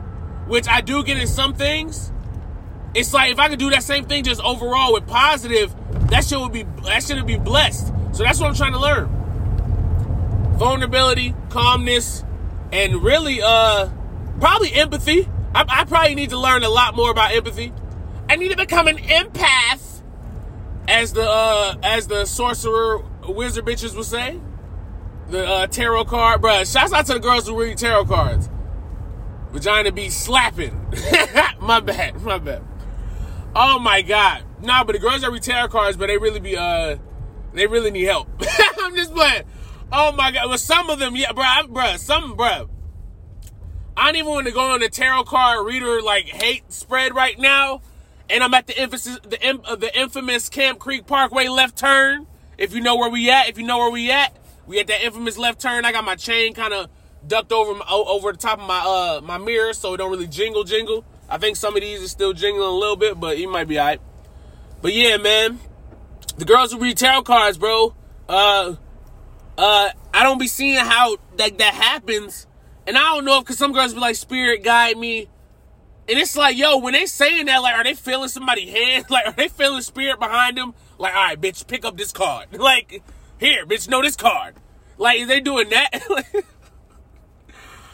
which 0.48 0.68
I 0.68 0.81
do 0.81 1.04
get 1.04 1.18
in 1.18 1.28
some 1.28 1.54
things, 1.54 2.12
it's 2.95 3.13
like 3.13 3.31
if 3.31 3.40
I 3.40 3.50
could 3.50 3.60
do 3.60 3.69
that 3.72 3.84
same 3.84 4.06
thing 4.06 4.24
just 4.24 4.42
overall 4.42 4.94
with 4.94 5.06
positive, 5.06 5.75
that 6.10 6.25
shit 6.25 6.40
would 6.40 6.51
be 6.51 6.63
that 6.86 7.04
shit 7.04 7.18
would 7.18 7.28
be 7.28 7.38
blessed. 7.38 7.88
So 8.13 8.24
that's 8.24 8.40
what 8.40 8.48
I'm 8.48 8.56
trying 8.56 8.74
to 8.74 8.80
learn. 8.80 9.23
Vulnerability, 10.58 11.36
calmness, 11.50 12.24
and 12.72 13.04
really 13.04 13.42
uh 13.42 13.90
probably 14.40 14.74
empathy. 14.74 15.28
I, 15.56 15.66
I 15.68 15.84
probably 15.86 16.16
need 16.16 16.32
to 16.32 16.40
learn 16.40 16.64
a 16.64 16.70
lot 16.70 16.96
more 16.96 17.12
about 17.12 17.34
empathy. 17.34 17.74
I 18.30 18.36
need 18.36 18.50
to 18.50 18.58
become 18.58 18.88
an 18.88 18.98
empath, 18.98 20.02
as 20.88 21.14
the 21.14 21.30
uh 21.30 21.76
as 21.84 22.08
the 22.08 22.26
sorcerer 22.26 23.04
wizard 23.28 23.66
bitches 23.66 23.96
would 23.96 24.06
say 24.06 24.40
the 25.30 25.46
uh, 25.48 25.68
tarot 25.68 26.06
card, 26.06 26.42
bro. 26.42 26.64
Shouts 26.64 26.94
out 26.94 27.06
to 27.08 27.14
the 27.14 27.20
girls 27.20 27.48
who 27.48 27.60
read 27.60 27.78
tarot 27.78 28.06
cards. 28.06 28.50
Vagina 29.52 29.92
be 29.92 30.10
slapping. 30.10 30.88
my 31.60 31.80
bad, 31.80 32.22
my 32.22 32.38
bad. 32.38 32.64
Oh 33.56 33.80
my 33.80 34.02
god. 34.02 34.44
Nah, 34.62 34.84
but 34.84 34.94
the 34.94 35.00
girls 35.00 35.22
that 35.22 35.32
read 35.32 35.44
tarot 35.44 35.68
cards, 35.68 35.98
but 35.98 36.08
they 36.08 36.18
really 36.18 36.40
be 36.40 36.58
uh, 36.58 36.98
they 37.54 37.68
really 37.68 37.92
need 37.92 38.06
help. 38.06 38.28
I'm 38.82 38.96
just 38.96 39.14
playing. 39.14 39.44
Oh 39.95 40.12
my 40.12 40.31
god. 40.31 40.50
Well, 40.50 40.57
some 40.57 40.90
of 40.90 40.98
them, 40.98 41.16
yeah, 41.16 41.31
bro, 41.34 41.44
I, 41.44 41.63
bro, 41.69 41.98
some, 41.98 42.36
bro. 42.36 42.68
I 43.95 44.07
don't 44.07 44.16
even 44.16 44.31
want 44.31 44.48
to 44.48 44.51
go 44.51 44.72
on 44.72 44.80
the 44.80 44.90
tarot 44.90 45.25
card 45.25 45.68
reader 45.68 46.01
like 46.01 46.25
hate 46.25 46.72
spread 46.74 47.13
right 47.13 47.38
now, 47.38 47.81
and 48.28 48.44
I'm 48.44 48.51
at 48.56 48.66
the 48.66 48.75
emphasis, 48.75 49.19
the 49.22 49.62
uh, 49.63 49.75
the 49.75 49.95
infamous 49.98 50.50
Camp 50.50 50.80
Creek 50.80 51.06
Parkway 51.06 51.48
left 51.48 51.78
turn. 51.78 52.25
If 52.57 52.74
you 52.74 52.81
know 52.81 52.95
where 52.95 53.10
we 53.12 53.30
at, 53.30 53.50
if 53.50 53.60
you 53.60 53.68
know 53.68 53.78
where 53.78 53.92
we 53.92 54.10
at, 54.10 54.36
we 54.66 54.80
at 54.80 54.88
that 54.88 55.04
infamous 55.04 55.38
left 55.38 55.62
turn. 55.62 55.86
I 55.86 55.92
got 55.92 56.04
my 56.04 56.16
chain 56.16 56.56
kind 56.56 56.74
of 56.74 56.90
ducked 57.28 57.51
over 57.51 57.75
my, 57.75 57.86
over 57.88 58.31
the 58.31 58.38
top 58.40 58.60
of 58.60 58.68
my 58.68 58.80
uh 58.80 59.22
my 59.22 59.38
mirror, 59.38 59.74
so 59.74 59.94
it 59.94 59.98
don't 59.98 60.10
really 60.10 60.28
jingle 60.28 60.63
jingle. 60.63 61.06
I 61.30 61.38
think 61.38 61.56
some 61.56 61.75
of 61.75 61.81
these 61.81 62.04
are 62.04 62.07
still 62.07 62.34
jingling 62.34 62.68
a 62.68 62.72
little 62.72 62.95
bit, 62.95 63.19
but 63.19 63.38
it 63.38 63.48
might 63.48 63.68
be 63.68 63.80
alright. 63.80 64.01
But 64.81 64.94
yeah, 64.94 65.18
man, 65.18 65.60
the 66.36 66.45
girls 66.45 66.74
who 66.74 66.80
read 66.80 66.98
tarot 66.98 67.22
cards, 67.24 67.60
bro. 67.60 67.94
Uh, 68.28 68.75
uh, 69.58 69.90
I 70.14 70.24
don't 70.24 70.40
be 70.40 70.48
seeing 70.48 70.78
how 70.78 71.18
that 71.38 71.58
that 71.58 71.74
happens, 71.74 72.48
and 72.88 72.98
I 72.98 73.02
don't 73.02 73.26
know 73.26 73.38
if 73.38 73.44
because 73.44 73.58
some 73.58 73.74
girls 73.74 73.94
be 73.94 74.00
like, 74.00 74.16
"Spirit 74.16 74.64
guide 74.64 74.98
me," 74.98 75.28
and 76.10 76.20
it's 76.20 76.36
like, 76.36 76.58
yo, 76.58 76.78
when 76.78 76.94
they 76.94 77.06
saying 77.06 77.46
that, 77.46 77.62
like, 77.62 77.76
are 77.76 77.84
they 77.84 77.94
feeling 77.94 78.28
somebody 78.28 78.70
hand? 78.70 79.06
Like, 79.10 79.28
are 79.28 79.34
they 79.34 79.48
feeling 79.48 79.82
spirit 79.82 80.20
behind 80.20 80.58
them? 80.58 80.74
Like, 80.98 81.14
all 81.14 81.24
right, 81.24 81.40
bitch, 81.40 81.66
pick 81.68 81.86
up 81.86 81.98
this 81.98 82.12
card. 82.12 82.48
Like, 82.60 83.02
here, 83.40 83.66
bitch, 83.66 83.88
know 83.88 84.02
this 84.02 84.16
card. 84.16 84.56
Like, 84.98 85.28
they 85.28 85.40
doing 85.40 85.70
that? 85.70 85.92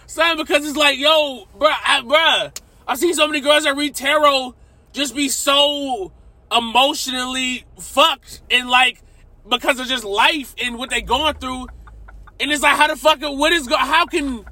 Son, 0.07 0.37
because 0.37 0.67
it's 0.67 0.77
like, 0.77 0.97
yo, 0.97 1.47
bruh, 1.57 1.71
I, 1.85 2.01
bruh, 2.01 2.59
I 2.87 2.95
see 2.95 3.13
so 3.13 3.27
many 3.27 3.41
girls 3.41 3.63
that 3.63 3.75
read 3.75 3.95
tarot 3.95 4.55
just 4.91 5.15
be 5.15 5.29
so 5.29 6.11
emotionally 6.51 7.63
fucked 7.79 8.41
and 8.49 8.69
like 8.69 9.03
because 9.49 9.79
of 9.79 9.87
just 9.87 10.03
life 10.03 10.55
and 10.61 10.77
what 10.77 10.89
they 10.89 11.01
going 11.01 11.35
through. 11.35 11.67
And 12.39 12.51
it's 12.51 12.61
like, 12.61 12.77
how 12.77 12.87
the 12.87 12.95
fuck, 12.95 13.19
what 13.21 13.51
is, 13.51 13.67
go, 13.67 13.75
how 13.75 14.05
can, 14.05 14.45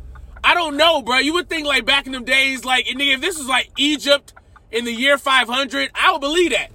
I 0.44 0.54
don't 0.54 0.78
know, 0.78 1.02
bro. 1.02 1.20
You 1.20 1.34
would 1.34 1.50
think 1.50 1.66
like 1.66 1.86
back 1.86 2.06
in 2.06 2.12
them 2.12 2.26
days, 2.26 2.66
like, 2.66 2.86
if 2.88 3.22
this 3.22 3.38
was 3.38 3.48
like 3.48 3.70
Egypt 3.78 4.34
in 4.72 4.86
the 4.86 4.92
year 4.92 5.18
500, 5.18 5.92
I 5.96 6.12
would 6.12 6.22
believe 6.22 6.52
that. 6.52 6.70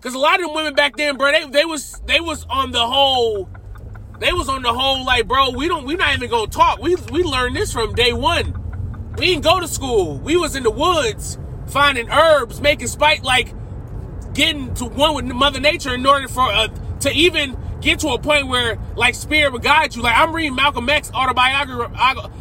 Cause 0.00 0.14
a 0.14 0.18
lot 0.18 0.40
of 0.40 0.46
them 0.46 0.54
women 0.54 0.74
back 0.74 0.96
then, 0.96 1.16
bro, 1.16 1.32
they, 1.32 1.46
they 1.48 1.64
was, 1.64 2.00
they 2.06 2.20
was 2.20 2.44
on 2.48 2.70
the 2.70 2.86
whole, 2.86 3.48
they 4.18 4.32
was 4.32 4.48
on 4.48 4.62
the 4.62 4.72
whole 4.72 5.04
like, 5.04 5.26
bro, 5.26 5.50
we 5.50 5.68
don't, 5.68 5.84
we 5.84 5.94
not 5.94 6.14
even 6.14 6.30
gonna 6.30 6.46
talk. 6.46 6.80
We 6.80 6.94
we 7.10 7.22
learned 7.22 7.56
this 7.56 7.72
from 7.72 7.94
day 7.94 8.12
one. 8.12 8.54
We 9.18 9.26
didn't 9.26 9.44
go 9.44 9.60
to 9.60 9.68
school. 9.68 10.18
We 10.18 10.36
was 10.36 10.56
in 10.56 10.62
the 10.62 10.70
woods 10.70 11.38
finding 11.66 12.10
herbs, 12.10 12.60
making 12.60 12.86
spite, 12.88 13.22
like 13.22 13.52
getting 14.32 14.74
to 14.74 14.84
one 14.84 15.14
with 15.14 15.24
Mother 15.26 15.60
Nature 15.60 15.94
in 15.94 16.06
order 16.06 16.28
for 16.28 16.50
uh, 16.52 16.68
to 17.00 17.10
even 17.10 17.56
get 17.80 18.00
to 18.00 18.08
a 18.08 18.18
point 18.18 18.48
where 18.48 18.78
like 18.96 19.14
spirit 19.14 19.52
would 19.52 19.62
guide 19.62 19.94
you. 19.94 20.02
Like 20.02 20.16
I'm 20.16 20.34
reading 20.34 20.54
Malcolm 20.54 20.88
X 20.88 21.10
autobiography. 21.12 21.94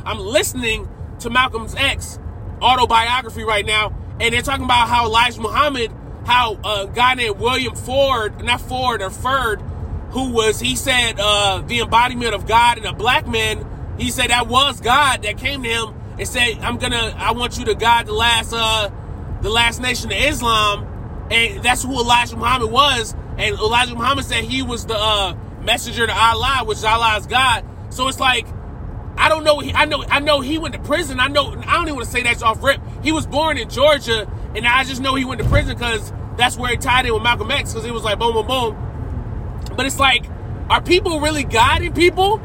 I'm 0.05 0.19
listening 0.19 0.87
to 1.19 1.29
Malcolm's 1.29 1.75
X 1.75 2.19
autobiography 2.61 3.43
right 3.43 3.65
now, 3.65 3.93
and 4.19 4.33
they're 4.33 4.41
talking 4.41 4.65
about 4.65 4.87
how 4.87 5.05
Elijah 5.05 5.41
Muhammad, 5.41 5.91
how 6.25 6.53
a 6.63 6.87
guy 6.87 7.13
named 7.15 7.39
William 7.39 7.75
Ford, 7.75 8.43
not 8.43 8.61
Ford 8.61 9.01
or 9.01 9.09
Ferd, 9.09 9.61
who 10.15 10.31
was, 10.31 10.59
he 10.59 10.75
said, 10.75 11.19
uh, 11.19 11.61
the 11.67 11.81
embodiment 11.81 12.33
of 12.33 12.47
God 12.47 12.77
and 12.77 12.85
a 12.85 12.93
black 12.93 13.27
man. 13.27 13.65
He 13.97 14.11
said 14.11 14.29
that 14.29 14.47
was 14.47 14.79
God 14.81 15.23
that 15.23 15.37
came 15.37 15.63
to 15.63 15.69
him 15.69 15.93
and 16.17 16.27
said, 16.27 16.59
I'm 16.59 16.77
gonna, 16.77 17.13
I 17.17 17.31
want 17.31 17.57
you 17.57 17.65
to 17.65 17.75
guide 17.75 18.07
the 18.07 18.13
last, 18.13 18.53
uh, 18.53 18.89
the 19.41 19.49
last 19.49 19.81
nation 19.81 20.11
of 20.11 20.17
Islam. 20.17 21.27
And 21.31 21.63
that's 21.63 21.83
who 21.83 21.99
Elijah 21.99 22.37
Muhammad 22.37 22.71
was. 22.71 23.15
And 23.37 23.55
Elijah 23.55 23.95
Muhammad 23.95 24.25
said 24.25 24.43
he 24.43 24.61
was 24.61 24.85
the, 24.85 24.95
uh, 24.97 25.35
messenger 25.65 26.07
to 26.07 26.13
Allah, 26.13 26.63
which 26.65 26.77
is 26.77 26.83
Allah's 26.83 27.27
God. 27.27 27.65
So 27.89 28.07
it's 28.07 28.19
like, 28.19 28.47
I 29.17 29.29
don't 29.29 29.43
know. 29.43 29.61
I 29.61 29.85
know. 29.85 30.03
I 30.09 30.19
know 30.19 30.41
he 30.41 30.57
went 30.57 30.73
to 30.73 30.79
prison. 30.81 31.19
I 31.19 31.27
know. 31.27 31.51
I 31.51 31.73
don't 31.73 31.83
even 31.83 31.95
want 31.95 32.05
to 32.05 32.11
say 32.11 32.21
that's 32.23 32.43
off 32.43 32.61
rip. 32.61 32.81
He 33.01 33.11
was 33.11 33.25
born 33.25 33.57
in 33.57 33.69
Georgia, 33.69 34.29
and 34.55 34.67
I 34.67 34.83
just 34.83 35.01
know 35.01 35.15
he 35.15 35.25
went 35.25 35.41
to 35.41 35.47
prison 35.47 35.75
because 35.75 36.11
that's 36.37 36.57
where 36.57 36.71
he 36.71 36.77
tied 36.77 37.05
in 37.05 37.13
with 37.13 37.23
Malcolm 37.23 37.49
X. 37.49 37.73
Because 37.73 37.87
it 37.87 37.93
was 37.93 38.03
like 38.03 38.19
boom, 38.19 38.33
boom, 38.33 38.47
boom. 38.47 39.63
But 39.75 39.85
it's 39.85 39.99
like, 39.99 40.25
are 40.69 40.81
people 40.81 41.21
really 41.21 41.43
guiding 41.43 41.93
people? 41.93 42.41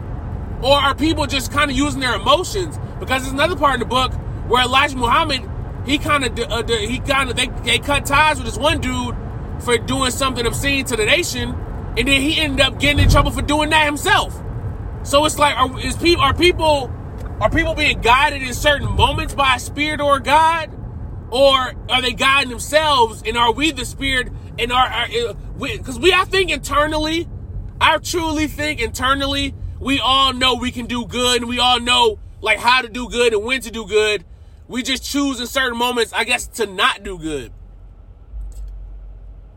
Or 0.62 0.75
are 0.75 0.94
people 0.94 1.26
just 1.26 1.50
kind 1.50 1.70
of 1.70 1.76
using 1.76 2.00
their 2.00 2.14
emotions? 2.14 2.78
Because 3.00 3.23
there's 3.23 3.32
another 3.32 3.56
part 3.56 3.75
in 3.75 3.80
the 3.80 3.87
book 3.87 4.12
where 4.49 4.62
Elijah 4.62 4.97
Muhammad 4.97 5.49
he 5.87 5.97
kind 5.97 6.25
of 6.25 6.38
uh, 6.38 6.62
he 6.66 6.99
kind 7.00 7.30
of 7.30 7.37
they, 7.37 7.47
they 7.64 7.78
cut 7.78 8.04
ties 8.04 8.37
with 8.37 8.47
this 8.47 8.59
one 8.59 8.80
dude 8.80 9.16
for 9.61 9.79
doing 9.79 10.11
something 10.11 10.47
obscene 10.47 10.85
to 10.87 10.97
the 10.97 11.05
nation, 11.05 11.55
and 11.97 12.09
then 12.09 12.21
he 12.21 12.40
ended 12.40 12.61
up 12.61 12.79
getting 12.79 13.02
in 13.02 13.09
trouble 13.09 13.31
for 13.31 13.43
doing 13.43 13.71
that 13.71 13.87
himself. 13.87 14.40
So 15.02 15.25
it's 15.25 15.38
like, 15.38 15.57
are, 15.57 15.81
is 15.81 15.97
people 15.97 16.23
are 16.23 16.35
people 16.35 16.93
are 17.40 17.50
people 17.50 17.75
being 17.75 18.00
guided 18.00 18.43
in 18.43 18.52
certain 18.52 18.90
moments 18.95 19.35
by 19.35 19.57
a 19.57 19.59
spirit 19.59 20.00
or 20.00 20.17
a 20.17 20.23
God, 20.23 20.71
or 21.31 21.75
are 21.88 22.02
they 22.02 22.12
guiding 22.12 22.50
themselves? 22.50 23.23
And 23.25 23.37
are 23.37 23.52
we 23.52 23.73
the 23.73 23.85
spirit? 23.85 24.29
And 24.59 24.73
are 24.73 25.07
because 25.59 25.97
uh, 25.97 26.00
we, 26.00 26.11
we 26.11 26.12
I 26.12 26.25
think 26.25 26.50
internally, 26.50 27.29
I 27.81 27.97
truly 27.99 28.47
think 28.47 28.81
internally 28.81 29.55
we 29.79 30.00
all 30.00 30.35
know 30.35 30.57
we 30.57 30.71
can 30.71 30.87
do 30.87 31.07
good, 31.07 31.40
and 31.40 31.49
we 31.49 31.59
all 31.59 31.81
know 31.81 32.19
like 32.43 32.59
how 32.59 32.83
to 32.83 32.88
do 32.88 33.09
good 33.09 33.33
and 33.33 33.45
when 33.45 33.61
to 33.62 33.71
do 33.71 33.87
good. 33.87 34.25
We 34.69 34.83
just 34.83 35.02
choose 35.02 35.40
in 35.40 35.47
certain 35.47 35.79
moments, 35.79 36.12
I 36.12 36.25
guess, 36.25 36.47
to 36.47 36.67
not 36.67 37.02
do 37.02 37.19
good. 37.19 37.52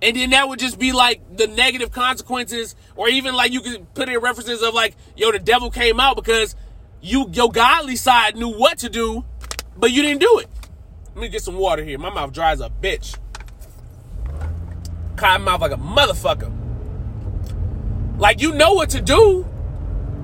And 0.04 0.18
then 0.18 0.32
that 0.32 0.50
would 0.50 0.60
just 0.60 0.78
be 0.78 0.92
like 0.92 1.38
the 1.38 1.48
negative 1.48 1.92
consequences, 1.94 2.76
or 2.98 3.08
even 3.08 3.34
like 3.34 3.54
you 3.54 3.62
could 3.62 3.94
put 3.94 4.10
in 4.10 4.20
references 4.20 4.62
of 4.62 4.74
like, 4.74 4.98
yo, 5.16 5.32
the 5.32 5.40
devil 5.40 5.72
came 5.72 5.98
out 5.98 6.18
because 6.18 6.58
you 7.02 7.30
your 7.32 7.50
godly 7.50 7.96
side 7.96 8.36
knew 8.36 8.50
what 8.50 8.80
to 8.80 8.90
do, 8.90 9.24
but 9.78 9.92
you 9.92 10.02
didn't 10.02 10.20
do 10.20 10.40
it. 10.40 10.50
Let 11.16 11.22
me 11.22 11.30
get 11.30 11.42
some 11.42 11.56
water 11.56 11.86
here. 11.86 11.98
My 11.98 12.10
mouth 12.10 12.34
dries 12.34 12.60
a 12.60 12.70
bitch. 12.70 13.18
Cotton 15.16 15.46
mouth 15.46 15.62
like 15.62 15.72
a 15.72 15.78
motherfucker. 15.78 16.52
Like 18.18 18.42
you 18.42 18.52
know 18.52 18.74
what 18.74 18.90
to 18.90 19.02
do. 19.02 19.48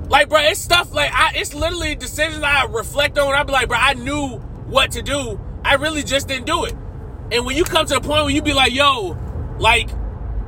Like, 0.09 0.27
bro, 0.27 0.41
it's 0.41 0.59
stuff 0.59 0.93
like 0.93 1.11
I 1.13 1.31
it's 1.35 1.53
literally 1.53 1.95
decisions 1.95 2.43
I 2.43 2.65
reflect 2.65 3.17
on. 3.17 3.33
I 3.33 3.43
be 3.43 3.53
like, 3.53 3.69
bro, 3.69 3.77
I 3.79 3.93
knew 3.93 4.39
what 4.67 4.91
to 4.91 5.01
do. 5.01 5.39
I 5.63 5.75
really 5.75 6.03
just 6.03 6.27
didn't 6.27 6.47
do 6.47 6.65
it. 6.65 6.73
And 7.31 7.45
when 7.45 7.55
you 7.55 7.63
come 7.63 7.85
to 7.85 7.93
the 7.93 8.01
point 8.01 8.25
where 8.25 8.29
you 8.29 8.41
be 8.41 8.53
like, 8.53 8.73
yo, 8.73 9.17
like, 9.59 9.89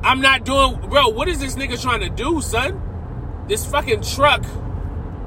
I'm 0.02 0.20
not 0.20 0.44
doing, 0.44 0.80
bro, 0.88 1.08
what 1.08 1.28
is 1.28 1.38
this 1.38 1.54
nigga 1.54 1.80
trying 1.80 2.00
to 2.00 2.08
do, 2.08 2.40
son? 2.40 2.80
This 3.46 3.64
fucking 3.66 4.02
truck 4.02 4.44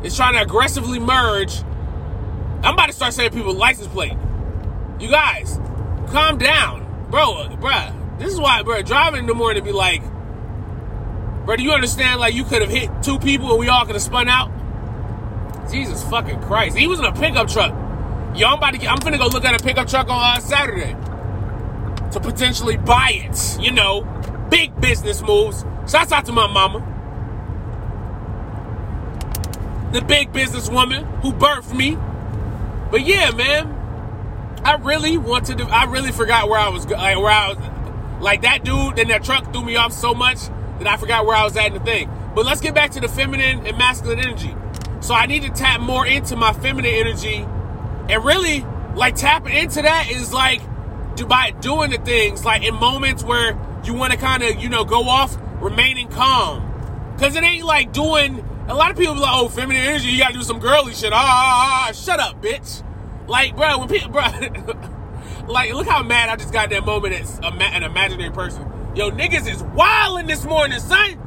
is 0.04 0.16
trying 0.16 0.34
to 0.34 0.42
aggressively 0.42 1.00
merge. 1.00 1.62
I'm 2.64 2.74
about 2.74 2.88
to 2.88 2.94
start 2.94 3.14
saying 3.14 3.32
people 3.32 3.54
license 3.54 3.88
plate. 3.88 4.18
You 5.00 5.10
guys, 5.10 5.60
calm 6.10 6.38
down. 6.38 6.84
Bro, 7.10 7.58
bruh, 7.62 8.20
this 8.20 8.34
is 8.34 8.40
why, 8.40 8.64
bro, 8.64 8.82
driving 8.82 9.22
in 9.22 9.26
the 9.28 9.36
morning 9.36 9.64
be 9.64 9.72
like, 9.72 10.02
bro, 11.46 11.56
do 11.56 11.64
you 11.64 11.72
understand, 11.72 12.20
like, 12.20 12.34
you 12.34 12.44
could 12.44 12.62
have 12.62 12.72
hit 12.72 12.90
two 13.04 13.20
people 13.20 13.52
and 13.52 13.60
we 13.60 13.70
all 13.70 13.86
could 13.86 13.96
have 13.96 14.02
spun 14.02 14.28
out? 14.28 14.52
Jesus 15.72 16.04
fucking 16.10 16.42
Christ. 16.42 16.76
He 16.76 16.88
was 16.88 17.00
in 17.00 17.06
a 17.06 17.14
pickup 17.14 17.48
truck. 17.48 17.72
Yo, 18.36 18.48
I'm 18.48 18.58
about 18.58 18.72
to 18.72 18.78
get, 18.78 18.92
I'm 18.92 18.98
finna 18.98 19.20
go 19.20 19.28
look 19.28 19.46
at 19.46 19.60
a 19.60 19.64
pickup 19.64 19.88
truck 19.88 20.10
on 20.10 20.38
uh, 20.38 20.40
Saturday 20.40 20.96
to 22.16 22.20
potentially 22.20 22.78
buy 22.78 23.12
it. 23.14 23.62
You 23.62 23.72
know, 23.72 24.02
big 24.50 24.80
business 24.82 25.22
moves. 25.22 25.64
Shouts 25.88 26.12
out 26.12 26.26
to 26.26 26.32
my 26.32 26.48
mama. 26.48 26.80
The 29.94 30.02
big 30.02 30.34
businesswoman 30.34 31.06
who 31.22 31.32
birthed 31.32 31.76
me. 31.76 31.98
But 32.90 33.06
yeah, 33.06 33.32
man, 33.32 33.68
I 34.64 34.76
really 34.76 35.18
wanted 35.18 35.60
to. 35.60 35.66
I 35.66 35.86
really 35.86 36.12
forgot 36.12 36.50
where 36.50 36.60
I 36.60 36.70
was. 36.70 36.86
Like 36.86 37.18
where 37.18 37.32
I 37.32 37.54
was. 37.54 38.22
Like 38.22 38.42
that 38.42 38.64
dude 38.64 38.98
in 38.98 39.10
that 39.10 39.24
truck 39.24 39.52
threw 39.54 39.64
me 39.64 39.76
off 39.76 39.94
so 39.94 40.14
much 40.14 40.40
that 40.80 40.88
I 40.88 40.98
forgot 40.98 41.26
where 41.26 41.36
I 41.36 41.44
was 41.44 41.56
at 41.58 41.68
in 41.68 41.74
the 41.74 41.80
thing. 41.80 42.10
But 42.34 42.46
let's 42.46 42.62
get 42.62 42.74
back 42.74 42.92
to 42.92 43.00
the 43.00 43.08
feminine 43.08 43.66
and 43.66 43.78
masculine 43.78 44.20
energy. 44.20 44.56
So 45.02 45.14
I 45.14 45.26
need 45.26 45.44
to 45.44 45.50
tap 45.50 45.82
more 45.82 46.08
into 46.08 46.36
my 46.36 46.52
feminine 46.54 46.94
energy, 46.94 47.46
and 48.10 48.26
really, 48.26 48.66
like 48.96 49.16
tapping 49.16 49.54
into 49.56 49.82
that 49.84 50.10
is 50.10 50.34
like 50.34 50.62
do 51.16 51.26
by 51.26 51.52
doing 51.52 51.92
the 51.92 51.98
things 51.98 52.46
like 52.46 52.64
in 52.64 52.76
moments 52.76 53.24
where 53.24 53.58
you 53.84 53.94
want 53.94 54.12
to 54.12 54.18
kind 54.18 54.44
of 54.44 54.62
you 54.62 54.70
know 54.70 54.84
go 54.84 55.04
off 55.04 55.38
remaining 55.62 56.08
calm. 56.10 56.72
Because 57.16 57.36
it 57.36 57.44
ain't 57.44 57.66
like 57.66 57.94
doing 57.94 58.44
a 58.68 58.74
lot 58.74 58.92
of 58.92 58.98
people 58.98 59.14
be 59.14 59.22
like 59.22 59.32
oh 59.34 59.48
feminine 59.48 59.82
energy 59.82 60.10
you 60.10 60.20
gotta 60.20 60.34
do 60.34 60.44
some 60.44 60.60
girly 60.60 60.94
shit. 60.94 61.14
Ah, 61.14 61.18
ah, 61.18 61.88
ah 61.88 61.92
shut 61.94 62.20
up 62.20 62.42
bitch. 62.42 62.84
Like 63.28 63.56
bro 63.56 63.80
when 63.80 63.88
people 63.88 64.10
bro 64.10 64.24
like 65.48 65.74
look 65.74 65.88
how 65.88 66.04
mad 66.04 66.30
i 66.30 66.36
just 66.36 66.52
got 66.52 66.70
that 66.70 66.86
moment 66.86 67.14
as 67.14 67.40
an 67.42 67.84
imaginary 67.84 68.32
person. 68.32 68.64
Yo 68.96 69.12
niggas 69.12 69.50
is 69.50 69.64
wilding 69.64 70.28
this 70.28 70.46
morning 70.46 70.80
son. 70.80 71.22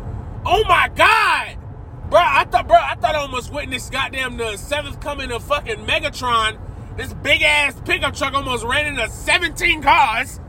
Oh 0.44 0.64
my 0.68 0.90
god. 0.94 1.56
Bro 2.10 2.20
i 2.22 2.44
thought 2.44 2.68
bro 2.68 2.76
i 2.76 2.94
thought 2.94 3.14
i 3.14 3.18
almost 3.18 3.52
witnessed 3.52 3.92
goddamn 3.92 4.36
the 4.36 4.56
seventh 4.56 5.00
coming 5.00 5.30
of 5.30 5.42
fucking 5.44 5.86
megatron 5.86 6.58
this 6.98 7.14
big 7.14 7.42
ass 7.42 7.80
pickup 7.84 8.14
truck 8.14 8.34
almost 8.34 8.64
ran 8.64 8.86
into 8.86 9.08
17 9.08 9.82
cars. 9.82 10.40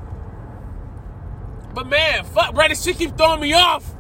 But 1.75 1.88
man, 1.88 2.25
fuck, 2.25 2.56
bro, 2.56 2.68
shit 2.70 2.98
keep 2.98 3.15
throwing 3.15 3.39
me 3.39 3.53
off. 3.53 3.94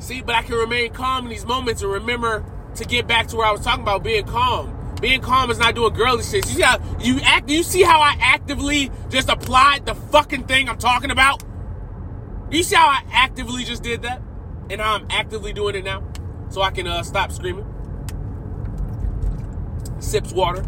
See, 0.00 0.20
but 0.20 0.34
I 0.34 0.42
can 0.42 0.56
remain 0.56 0.92
calm 0.92 1.24
in 1.26 1.30
these 1.30 1.46
moments 1.46 1.80
and 1.80 1.92
remember 1.92 2.44
to 2.74 2.84
get 2.84 3.06
back 3.06 3.28
to 3.28 3.36
where 3.36 3.46
I 3.46 3.52
was 3.52 3.60
talking 3.60 3.82
about 3.82 4.02
being 4.02 4.26
calm. 4.26 4.96
Being 5.00 5.20
calm 5.20 5.48
is 5.50 5.58
not 5.58 5.76
doing 5.76 5.94
girly 5.94 6.24
shit. 6.24 6.44
You 6.44 6.54
see 6.54 6.62
how 6.62 6.98
you 6.98 7.20
act? 7.22 7.48
You 7.48 7.62
see 7.62 7.82
how 7.82 8.00
I 8.00 8.16
actively 8.20 8.90
just 9.08 9.28
applied 9.28 9.86
the 9.86 9.94
fucking 9.94 10.44
thing 10.44 10.68
I'm 10.68 10.78
talking 10.78 11.12
about? 11.12 11.44
You 12.50 12.64
see 12.64 12.74
how 12.74 12.88
I 12.88 13.02
actively 13.12 13.62
just 13.62 13.84
did 13.84 14.02
that, 14.02 14.20
and 14.70 14.82
I'm 14.82 15.06
actively 15.08 15.52
doing 15.52 15.76
it 15.76 15.84
now, 15.84 16.02
so 16.48 16.62
I 16.62 16.72
can 16.72 16.88
uh, 16.88 17.04
stop 17.04 17.30
screaming. 17.30 17.66
Sips 20.00 20.32
water. 20.32 20.64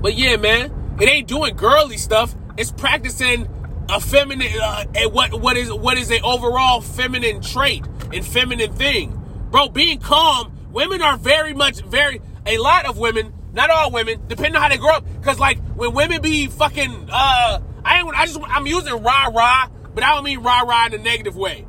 But 0.00 0.14
yeah, 0.14 0.36
man, 0.36 0.96
it 1.00 1.08
ain't 1.08 1.28
doing 1.28 1.56
girly 1.56 1.96
stuff. 1.96 2.34
It's 2.56 2.72
practicing 2.72 3.48
a 3.88 4.00
feminine, 4.00 4.52
uh, 4.60 4.84
what 5.10 5.40
what 5.40 5.56
is 5.56 5.72
what 5.72 5.96
is 5.98 6.10
an 6.10 6.20
overall 6.24 6.80
feminine 6.80 7.40
trait 7.40 7.84
and 8.12 8.26
feminine 8.26 8.72
thing, 8.72 9.20
bro. 9.50 9.68
Being 9.68 10.00
calm. 10.00 10.52
Women 10.72 11.00
are 11.00 11.16
very 11.16 11.54
much 11.54 11.80
very 11.80 12.20
a 12.44 12.58
lot 12.58 12.84
of 12.84 12.98
women, 12.98 13.32
not 13.52 13.70
all 13.70 13.90
women, 13.90 14.20
depending 14.28 14.56
on 14.56 14.62
how 14.62 14.68
they 14.68 14.76
grow 14.76 14.96
up. 14.96 15.06
Cause 15.22 15.38
like 15.38 15.58
when 15.74 15.94
women 15.94 16.20
be 16.20 16.48
fucking, 16.48 17.08
uh, 17.10 17.60
I 17.84 17.98
ain't, 17.98 18.14
I 18.14 18.26
just 18.26 18.38
I'm 18.48 18.66
using 18.66 19.02
rah 19.02 19.28
rah, 19.28 19.68
but 19.94 20.04
I 20.04 20.14
don't 20.14 20.24
mean 20.24 20.40
rah 20.40 20.60
rah 20.60 20.86
in 20.86 20.94
a 20.94 20.98
negative 20.98 21.36
way. 21.36 21.66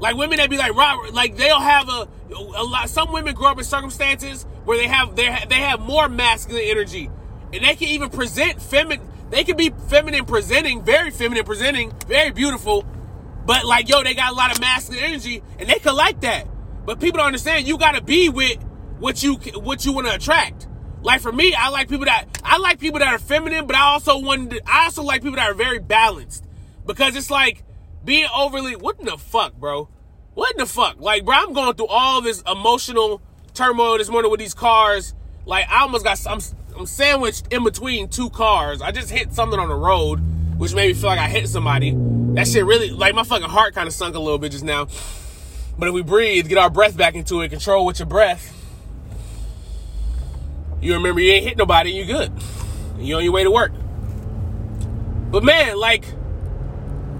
Like 0.00 0.16
women 0.16 0.38
that 0.38 0.50
be 0.50 0.58
like 0.58 0.74
rah, 0.74 0.94
like 1.12 1.36
they'll 1.36 1.60
have 1.60 1.88
a, 1.88 2.08
a 2.34 2.64
lot. 2.64 2.90
Some 2.90 3.12
women 3.12 3.34
grow 3.34 3.48
up 3.48 3.58
in 3.58 3.64
circumstances 3.64 4.44
where 4.64 4.76
they 4.76 4.88
have 4.88 5.14
they 5.14 5.28
they 5.48 5.60
have 5.60 5.80
more 5.80 6.08
masculine 6.08 6.64
energy 6.64 7.10
and 7.54 7.64
they 7.64 7.76
can 7.76 7.88
even 7.88 8.10
present 8.10 8.60
feminine. 8.60 9.06
They 9.30 9.44
can 9.44 9.56
be 9.56 9.70
feminine 9.88 10.24
presenting, 10.26 10.82
very 10.82 11.10
feminine 11.10 11.44
presenting, 11.44 11.92
very 12.06 12.30
beautiful. 12.30 12.84
But 13.46 13.64
like, 13.64 13.88
yo, 13.88 14.02
they 14.02 14.14
got 14.14 14.32
a 14.32 14.34
lot 14.34 14.52
of 14.52 14.60
masculine 14.60 15.04
energy, 15.04 15.42
and 15.58 15.68
they 15.68 15.78
can 15.78 15.94
like 15.94 16.20
that. 16.20 16.46
But 16.84 17.00
people 17.00 17.18
don't 17.18 17.28
understand. 17.28 17.66
You 17.66 17.78
got 17.78 17.94
to 17.94 18.02
be 18.02 18.28
with 18.28 18.62
what 18.98 19.22
you 19.22 19.34
what 19.34 19.84
you 19.84 19.92
want 19.92 20.06
to 20.06 20.14
attract. 20.14 20.66
Like 21.02 21.20
for 21.20 21.32
me, 21.32 21.54
I 21.54 21.68
like 21.68 21.88
people 21.88 22.06
that 22.06 22.26
I 22.42 22.58
like 22.58 22.80
people 22.80 22.98
that 22.98 23.08
are 23.08 23.18
feminine, 23.18 23.66
but 23.66 23.76
I 23.76 23.92
also 23.92 24.18
want 24.18 24.54
I 24.66 24.84
also 24.84 25.02
like 25.02 25.22
people 25.22 25.36
that 25.36 25.50
are 25.50 25.54
very 25.54 25.78
balanced 25.78 26.44
because 26.86 27.14
it's 27.16 27.30
like 27.30 27.62
being 28.04 28.26
overly. 28.34 28.76
What 28.76 28.98
in 28.98 29.06
the 29.06 29.18
fuck, 29.18 29.54
bro? 29.54 29.88
What 30.34 30.52
in 30.52 30.58
the 30.58 30.66
fuck? 30.66 31.00
Like, 31.00 31.24
bro, 31.24 31.34
I'm 31.36 31.52
going 31.52 31.74
through 31.76 31.86
all 31.86 32.20
this 32.20 32.42
emotional 32.50 33.22
turmoil 33.54 33.98
this 33.98 34.08
morning 34.08 34.30
with 34.30 34.40
these 34.40 34.54
cars. 34.54 35.14
Like, 35.46 35.68
I 35.68 35.82
almost 35.82 36.04
got. 36.04 36.26
I'm 36.26 36.40
I'm 36.76 36.86
sandwiched 36.86 37.52
in 37.52 37.62
between 37.64 38.08
two 38.08 38.30
cars. 38.30 38.82
I 38.82 38.90
just 38.90 39.10
hit 39.10 39.32
something 39.32 39.58
on 39.58 39.68
the 39.68 39.74
road, 39.74 40.16
which 40.58 40.74
made 40.74 40.88
me 40.88 40.94
feel 40.94 41.10
like 41.10 41.20
I 41.20 41.28
hit 41.28 41.48
somebody. 41.48 41.94
That 42.34 42.48
shit 42.48 42.64
really, 42.64 42.90
like 42.90 43.14
my 43.14 43.22
fucking 43.22 43.48
heart 43.48 43.74
kind 43.74 43.86
of 43.86 43.94
sunk 43.94 44.14
a 44.16 44.18
little 44.18 44.38
bit 44.38 44.52
just 44.52 44.64
now. 44.64 44.88
But 45.78 45.88
if 45.88 45.94
we 45.94 46.02
breathe, 46.02 46.48
get 46.48 46.58
our 46.58 46.70
breath 46.70 46.96
back 46.96 47.14
into 47.14 47.40
it, 47.42 47.50
control 47.50 47.86
with 47.86 47.98
your 47.98 48.06
breath, 48.06 48.52
you 50.84 50.92
remember 50.92 51.20
you 51.20 51.32
ain't 51.32 51.46
hit 51.46 51.56
nobody, 51.56 51.92
you 51.92 52.04
good. 52.04 52.30
You 52.98 53.16
on 53.16 53.24
your 53.24 53.32
way 53.32 53.42
to 53.42 53.50
work. 53.50 53.72
But 55.30 55.42
man, 55.42 55.78
like, 55.78 56.04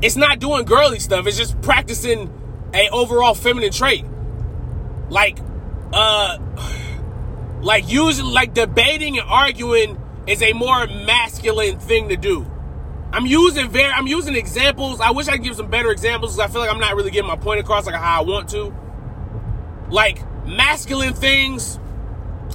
it's 0.02 0.16
not 0.16 0.38
doing 0.38 0.66
girly 0.66 0.98
stuff. 0.98 1.26
It's 1.26 1.38
just 1.38 1.60
practicing 1.62 2.30
a 2.74 2.90
overall 2.90 3.34
feminine 3.34 3.72
trait. 3.72 4.04
Like, 5.08 5.38
uh 5.92 6.38
like 7.64 7.88
using 7.90 8.26
like 8.26 8.52
debating 8.52 9.18
and 9.18 9.26
arguing 9.28 9.98
is 10.26 10.42
a 10.42 10.52
more 10.52 10.86
masculine 10.86 11.78
thing 11.78 12.10
to 12.10 12.16
do. 12.16 12.46
I'm 13.10 13.26
using 13.26 13.70
very 13.70 13.90
I'm 13.90 14.06
using 14.06 14.36
examples. 14.36 15.00
I 15.00 15.12
wish 15.12 15.28
I 15.28 15.32
could 15.32 15.44
give 15.44 15.56
some 15.56 15.70
better 15.70 15.90
examples 15.90 16.36
because 16.36 16.50
I 16.50 16.52
feel 16.52 16.60
like 16.60 16.70
I'm 16.70 16.78
not 16.80 16.94
really 16.94 17.10
getting 17.10 17.28
my 17.28 17.36
point 17.36 17.60
across 17.60 17.86
like 17.86 17.94
how 17.94 18.20
I 18.20 18.24
want 18.24 18.50
to. 18.50 18.74
Like 19.88 20.22
masculine 20.46 21.14
things, 21.14 21.78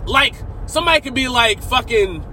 like 0.05 0.35
somebody 0.67 1.01
could 1.01 1.15
be 1.15 1.27
like 1.27 1.63
fucking, 1.63 2.23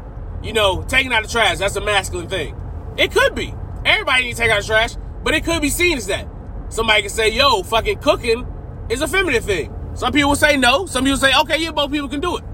you 0.43 0.53
know, 0.53 0.83
taking 0.83 1.13
out 1.15 1.23
the 1.23 1.31
trash. 1.31 1.59
That's 1.59 1.77
a 1.77 1.81
masculine 1.81 2.29
thing. 2.29 2.55
It 2.99 3.11
could 3.11 3.35
be. 3.35 3.55
Everybody 3.87 4.25
needs 4.25 4.37
to 4.37 4.43
take 4.43 4.53
out 4.53 4.61
the 4.61 4.67
trash, 4.67 4.97
but 5.23 5.33
it 5.33 5.45
could 5.45 5.63
be 5.63 5.71
seen 5.71 5.97
as 5.97 6.09
that. 6.09 6.29
Somebody 6.69 7.03
can 7.03 7.11
say, 7.11 7.31
yo, 7.31 7.63
fucking 7.63 8.01
cooking 8.01 8.47
is 8.91 9.01
a 9.01 9.09
feminine 9.09 9.43
thing. 9.43 9.73
Some 9.95 10.13
people 10.13 10.37
say 10.37 10.59
no. 10.59 10.85
Some 10.85 11.05
people 11.05 11.19
say, 11.19 11.33
okay, 11.41 11.59
yeah, 11.59 11.71
both 11.71 11.91
people 11.91 12.09
can 12.09 12.21
do 12.21 12.37
it. 12.37 12.45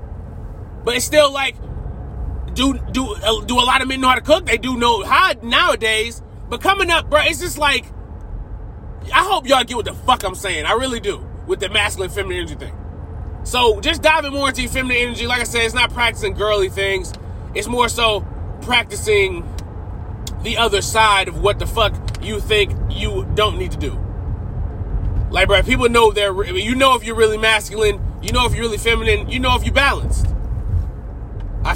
But 0.84 0.96
it's 0.96 1.04
still 1.04 1.32
like 1.32 1.56
do 2.54 2.78
do 2.92 3.14
uh, 3.14 3.44
do 3.44 3.58
a 3.58 3.64
lot 3.64 3.82
of 3.82 3.88
men 3.88 4.00
know 4.00 4.08
how 4.08 4.14
to 4.14 4.20
cook? 4.20 4.46
They 4.46 4.58
do 4.58 4.76
know 4.76 5.02
how 5.04 5.32
nowadays. 5.42 6.22
But 6.48 6.60
coming 6.60 6.90
up, 6.90 7.08
bro, 7.08 7.20
it's 7.22 7.40
just 7.40 7.58
like 7.58 7.86
I 9.12 9.24
hope 9.24 9.46
y'all 9.46 9.64
get 9.64 9.76
what 9.76 9.84
the 9.86 9.94
fuck 9.94 10.22
I'm 10.24 10.34
saying. 10.34 10.66
I 10.66 10.72
really 10.72 11.00
do 11.00 11.26
with 11.46 11.60
the 11.60 11.68
masculine 11.68 12.10
feminine 12.10 12.38
energy 12.38 12.54
thing. 12.54 12.76
So 13.44 13.80
just 13.80 14.02
diving 14.02 14.32
more 14.32 14.48
into 14.48 14.68
feminine 14.68 14.98
energy. 14.98 15.26
Like 15.26 15.40
I 15.40 15.44
said, 15.44 15.62
it's 15.62 15.74
not 15.74 15.92
practicing 15.92 16.34
girly 16.34 16.68
things. 16.68 17.12
It's 17.54 17.66
more 17.66 17.88
so 17.88 18.26
practicing 18.62 19.48
the 20.42 20.56
other 20.56 20.82
side 20.82 21.28
of 21.28 21.40
what 21.40 21.58
the 21.58 21.66
fuck 21.66 21.94
you 22.22 22.40
think 22.40 22.72
you 22.90 23.26
don't 23.34 23.58
need 23.58 23.72
to 23.72 23.78
do. 23.78 23.98
Like, 25.30 25.48
bro, 25.48 25.62
people 25.62 25.88
know 25.88 26.12
they're, 26.12 26.44
you 26.44 26.74
know 26.74 26.94
if 26.94 27.04
you're 27.04 27.16
really 27.16 27.38
masculine, 27.38 28.00
you 28.22 28.32
know 28.32 28.46
if 28.46 28.54
you're 28.54 28.62
really 28.62 28.78
feminine, 28.78 29.28
you 29.28 29.40
know 29.40 29.56
if 29.56 29.64
you're 29.64 29.74
balanced. 29.74 30.31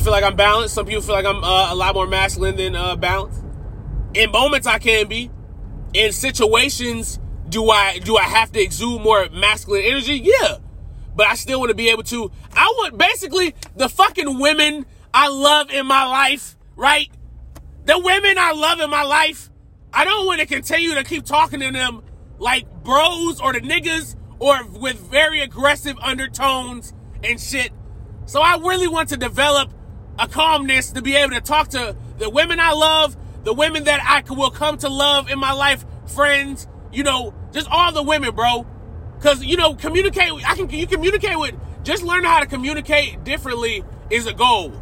Feel 0.07 0.13
like 0.13 0.23
I'm 0.23 0.37
balanced. 0.37 0.73
Some 0.73 0.87
people 0.87 1.03
feel 1.03 1.17
like 1.17 1.25
I'm 1.25 1.43
uh, 1.43 1.73
a 1.73 1.75
lot 1.75 1.97
more 1.97 2.07
masculine 2.07 2.55
than 2.55 2.77
uh, 2.77 2.95
balanced. 2.95 3.43
In 4.15 4.31
moments, 4.31 4.65
I 4.65 4.79
can 4.79 5.09
be. 5.09 5.33
In 5.95 6.13
situations, 6.13 7.19
do 7.49 7.71
I 7.71 7.99
do 7.99 8.17
I 8.17 8.23
have 8.23 8.53
to 8.53 8.63
exude 8.63 9.03
more 9.03 9.29
masculine 9.31 9.83
energy? 9.83 10.21
Yeah, 10.23 10.59
but 11.17 11.27
I 11.27 11.35
still 11.35 11.59
want 11.59 11.71
to 11.71 11.75
be 11.75 11.89
able 11.89 12.05
to. 12.05 12.31
I 12.53 12.73
want 12.77 12.97
basically 12.97 13.57
the 13.75 13.89
fucking 13.89 14.39
women 14.39 14.87
I 15.13 15.27
love 15.27 15.73
in 15.73 15.87
my 15.87 16.05
life, 16.05 16.57
right? 16.77 17.11
The 17.87 17.99
women 17.99 18.39
I 18.39 18.53
love 18.53 18.79
in 18.79 18.89
my 18.89 19.03
life. 19.03 19.51
I 19.93 20.05
don't 20.05 20.25
want 20.25 20.39
to 20.39 20.47
continue 20.47 20.95
to 20.95 21.03
keep 21.03 21.25
talking 21.25 21.59
to 21.59 21.73
them 21.73 22.05
like 22.39 22.65
bros 22.85 23.41
or 23.41 23.53
the 23.53 23.61
niggas 23.61 24.15
or 24.39 24.65
with 24.67 25.01
very 25.01 25.41
aggressive 25.41 25.99
undertones 25.99 26.95
and 27.25 27.41
shit. 27.41 27.73
So 28.27 28.41
I 28.41 28.59
really 28.59 28.87
want 28.87 29.09
to 29.09 29.17
develop 29.17 29.73
a 30.19 30.29
calmness 30.29 30.93
to 30.93 31.03
be 31.03 31.15
able 31.15 31.35
to 31.35 31.41
talk 31.41 31.69
to 31.69 31.97
the 32.19 32.31
women 32.31 32.61
I 32.61 32.73
love, 32.73 33.17
the 33.45 33.53
women 33.53 33.85
that 33.85 34.01
I 34.03 34.23
will 34.33 34.51
come 34.51 34.79
to 34.79 34.89
love 34.89 35.31
in 35.31 35.39
my 35.39 35.53
life, 35.53 35.85
friends, 36.07 36.67
you 36.93 37.03
know, 37.03 37.35
just 37.53 37.69
all 37.71 37.93
the 37.93 38.03
women, 38.03 38.35
bro. 38.35 38.67
Cause 39.21 39.43
you 39.43 39.57
know, 39.57 39.75
communicate. 39.75 40.33
I 40.47 40.55
can 40.55 40.69
you 40.71 40.87
communicate 40.87 41.39
with. 41.39 41.55
Just 41.83 42.03
learning 42.03 42.29
how 42.29 42.41
to 42.41 42.47
communicate 42.47 43.23
differently 43.23 43.85
is 44.11 44.27
a 44.27 44.33
goal. 44.33 44.73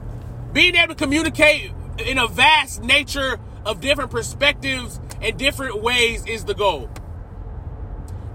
Being 0.53 0.75
able 0.75 0.95
to 0.95 0.95
communicate 0.95 1.71
in 1.99 2.19
a 2.19 2.27
vast 2.27 2.83
nature 2.83 3.39
of 3.65 3.81
different 3.81 4.11
perspectives 4.11 5.01
and 5.21 5.39
different 5.39 5.83
ways 5.83 6.25
is 6.27 6.45
the 6.45 6.55
goal. 6.55 6.91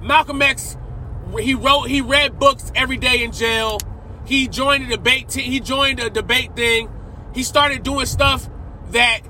Malcolm 0.01 0.41
X, 0.41 0.77
he 1.39 1.53
wrote, 1.53 1.83
he 1.83 2.01
read 2.01 2.39
books 2.39 2.71
every 2.75 2.97
day 2.97 3.23
in 3.23 3.31
jail. 3.31 3.79
He 4.29 4.47
joined 4.47 4.83
a 4.83 4.89
debate. 4.95 5.29
T- 5.29 5.41
he 5.41 5.59
joined 5.59 5.99
a 5.99 6.07
debate 6.07 6.55
thing. 6.55 6.87
He 7.33 7.41
started 7.41 7.81
doing 7.81 8.05
stuff 8.05 8.47
that 8.91 9.21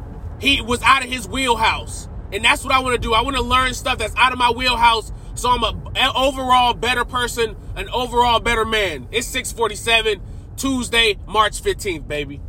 he 0.41 0.59
was 0.59 0.81
out 0.83 1.05
of 1.05 1.09
his 1.09 1.25
wheelhouse, 1.25 2.09
and 2.33 2.43
that's 2.43 2.65
what 2.65 2.73
I 2.73 2.79
want 2.79 2.95
to 2.95 2.99
do. 3.01 3.13
I 3.13 3.21
want 3.21 3.37
to 3.37 3.41
learn 3.41 3.73
stuff 3.73 3.97
that's 3.97 4.13
out 4.17 4.33
of 4.33 4.37
my 4.37 4.51
wheelhouse, 4.51 5.13
so 5.35 5.51
I'm 5.51 5.63
a, 5.63 5.69
an 5.95 6.11
overall 6.13 6.73
better 6.73 7.05
person, 7.05 7.55
an 7.77 7.87
overall 7.91 8.41
better 8.41 8.65
man. 8.65 9.07
It's 9.09 9.33
6:47 9.33 10.19
Tuesday, 10.57 11.15
March 11.25 11.63
15th, 11.63 12.05
baby. 12.05 12.41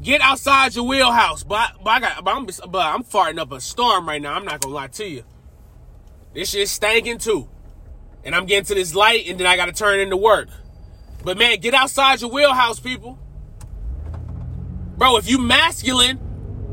Get 0.00 0.20
outside 0.20 0.76
your 0.76 0.84
wheelhouse, 0.84 1.42
but, 1.42 1.72
but 1.82 1.90
I 1.90 2.00
got, 2.00 2.24
but 2.24 2.36
I'm, 2.36 2.46
but 2.70 2.86
I'm 2.86 3.02
farting 3.02 3.40
up 3.40 3.50
a 3.50 3.60
storm 3.60 4.06
right 4.06 4.22
now. 4.22 4.34
I'm 4.34 4.44
not 4.44 4.60
gonna 4.60 4.76
lie 4.76 4.86
to 4.86 5.08
you. 5.08 5.24
This 6.34 6.50
shit's 6.50 6.70
stinking 6.70 7.18
too. 7.18 7.48
And 8.24 8.34
I'm 8.34 8.46
getting 8.46 8.64
to 8.66 8.74
this 8.74 8.94
light 8.94 9.26
and 9.28 9.38
then 9.38 9.46
I 9.46 9.56
gotta 9.56 9.72
turn 9.72 10.00
into 10.00 10.16
work. 10.16 10.48
But 11.24 11.38
man, 11.38 11.58
get 11.60 11.74
outside 11.74 12.20
your 12.20 12.30
wheelhouse, 12.30 12.80
people. 12.80 13.18
Bro, 14.96 15.16
if 15.16 15.28
you 15.28 15.38
masculine, 15.38 16.18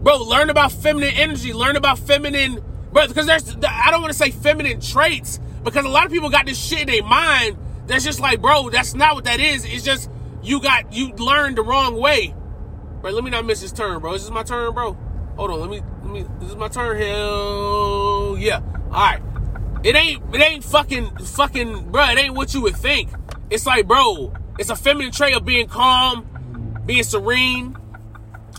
bro, 0.04 0.18
learn 0.18 0.50
about 0.50 0.72
feminine 0.72 1.14
energy, 1.16 1.54
learn 1.54 1.76
about 1.76 2.00
feminine, 2.00 2.62
bro, 2.92 3.08
because 3.08 3.26
there's, 3.26 3.56
I 3.66 3.92
don't 3.92 4.02
want 4.02 4.12
to 4.12 4.18
say 4.18 4.32
feminine 4.32 4.82
traits, 4.82 5.40
because 5.64 5.86
a 5.86 5.90
lot 5.90 6.06
of 6.06 6.12
people 6.12 6.30
got 6.30 6.46
this 6.46 6.62
shit 6.62 6.82
in 6.82 6.88
their 6.88 7.04
mind 7.04 7.58
that's 7.88 8.04
just 8.04 8.20
like, 8.20 8.42
bro, 8.42 8.70
that's 8.70 8.94
not 8.94 9.16
what 9.16 9.24
that 9.26 9.40
is. 9.40 9.64
It's 9.66 9.84
just, 9.84 10.10
you 10.44 10.62
got, 10.62 10.92
you 10.92 11.14
learned 11.14 11.58
the 11.58 11.64
wrong 11.64 11.96
way. 11.96 12.34
Bro, 13.02 13.12
let 13.12 13.24
me 13.24 13.30
not 13.30 13.46
miss 13.46 13.62
this 13.62 13.72
turn, 13.72 14.00
bro. 14.00 14.12
This 14.14 14.24
is 14.24 14.28
this 14.28 14.34
my 14.34 14.44
turn, 14.44 14.74
bro? 14.74 14.98
Hold 15.38 15.52
on, 15.52 15.60
let 15.62 15.70
me, 15.70 15.82
let 16.04 16.12
me, 16.12 16.26
this 16.40 16.50
is 16.50 16.56
my 16.56 16.68
turn. 16.68 16.98
Hell 16.98 18.36
yeah. 18.38 18.62
All 18.92 18.92
right. 18.92 19.22
It 19.84 19.96
ain't 19.96 20.36
it 20.36 20.42
ain't 20.42 20.64
fucking 20.64 21.18
fucking 21.18 21.92
bro. 21.92 22.10
It 22.10 22.18
ain't 22.18 22.36
what 22.36 22.54
you 22.54 22.62
would 22.62 22.76
think. 22.76 23.10
It's 23.50 23.66
like 23.66 23.88
bro. 23.88 24.34
It's 24.60 24.70
a 24.70 24.76
feminine 24.76 25.12
trait 25.12 25.36
of 25.36 25.46
being 25.46 25.68
calm, 25.68 26.26
being 26.86 27.04
serene, 27.04 27.78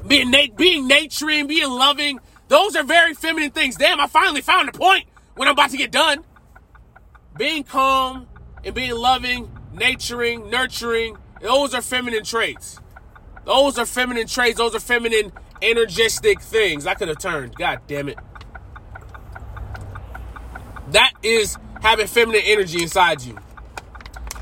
being 0.06 0.30
na- 0.30 0.54
being 0.56 0.86
nurturing, 0.86 1.46
being 1.46 1.70
loving. 1.70 2.20
Those 2.48 2.76
are 2.76 2.84
very 2.84 3.14
feminine 3.14 3.50
things. 3.50 3.76
Damn, 3.76 4.00
I 4.00 4.06
finally 4.06 4.40
found 4.40 4.68
the 4.68 4.78
point 4.78 5.04
when 5.34 5.48
I'm 5.48 5.52
about 5.52 5.70
to 5.70 5.76
get 5.76 5.90
done. 5.90 6.24
Being 7.36 7.64
calm 7.64 8.26
and 8.64 8.74
being 8.74 8.94
loving, 8.94 9.50
nurturing, 9.72 10.48
nurturing. 10.50 11.16
Those 11.40 11.74
are 11.74 11.82
feminine 11.82 12.24
traits. 12.24 12.80
Those 13.44 13.78
are 13.78 13.86
feminine 13.86 14.26
traits. 14.26 14.58
Those 14.58 14.74
are 14.74 14.80
feminine 14.80 15.32
energistic 15.62 16.40
things. 16.40 16.86
I 16.86 16.94
could 16.94 17.08
have 17.08 17.18
turned. 17.18 17.54
God 17.56 17.80
damn 17.86 18.08
it. 18.08 18.18
That 20.92 21.12
is 21.22 21.56
having 21.80 22.06
feminine 22.06 22.42
energy 22.44 22.82
inside 22.82 23.22
you. 23.22 23.38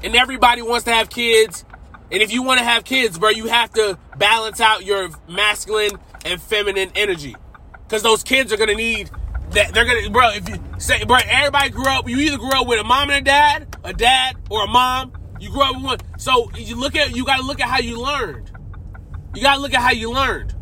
And 0.02 0.14
everybody 0.14 0.62
wants 0.62 0.84
to 0.84 0.92
have 0.92 1.10
kids. 1.10 1.64
And 2.10 2.22
if 2.22 2.32
you 2.32 2.42
want 2.42 2.58
to 2.58 2.64
have 2.64 2.84
kids, 2.84 3.18
bro, 3.18 3.30
you 3.30 3.46
have 3.46 3.72
to 3.72 3.98
balance 4.16 4.60
out 4.60 4.84
your 4.84 5.08
masculine 5.28 5.98
and 6.24 6.40
feminine 6.40 6.90
energy. 6.94 7.34
Because 7.82 8.02
those 8.02 8.22
kids 8.22 8.52
are 8.52 8.56
to 8.56 8.74
need 8.74 9.10
that. 9.50 9.74
They're 9.74 9.84
to, 9.84 10.10
bro, 10.10 10.30
if 10.30 10.48
you 10.48 10.62
say, 10.78 11.04
bro, 11.04 11.18
everybody 11.24 11.70
grew 11.70 11.88
up, 11.88 12.08
you 12.08 12.18
either 12.18 12.38
grew 12.38 12.52
up 12.52 12.66
with 12.66 12.80
a 12.80 12.84
mom 12.84 13.10
and 13.10 13.18
a 13.18 13.22
dad, 13.22 13.76
a 13.84 13.92
dad, 13.92 14.36
or 14.50 14.64
a 14.64 14.68
mom. 14.68 15.12
You 15.40 15.50
grew 15.50 15.62
up 15.62 15.76
with 15.76 15.84
one. 15.84 15.98
So 16.18 16.50
you 16.54 16.76
look 16.76 16.96
at, 16.96 17.14
you 17.14 17.24
got 17.24 17.38
to 17.38 17.42
look 17.44 17.60
at 17.60 17.68
how 17.68 17.78
you 17.78 18.00
learned. 18.00 18.50
You 19.34 19.42
got 19.42 19.56
to 19.56 19.60
look 19.60 19.74
at 19.74 19.82
how 19.82 19.92
you 19.92 20.12
learned. 20.12 20.54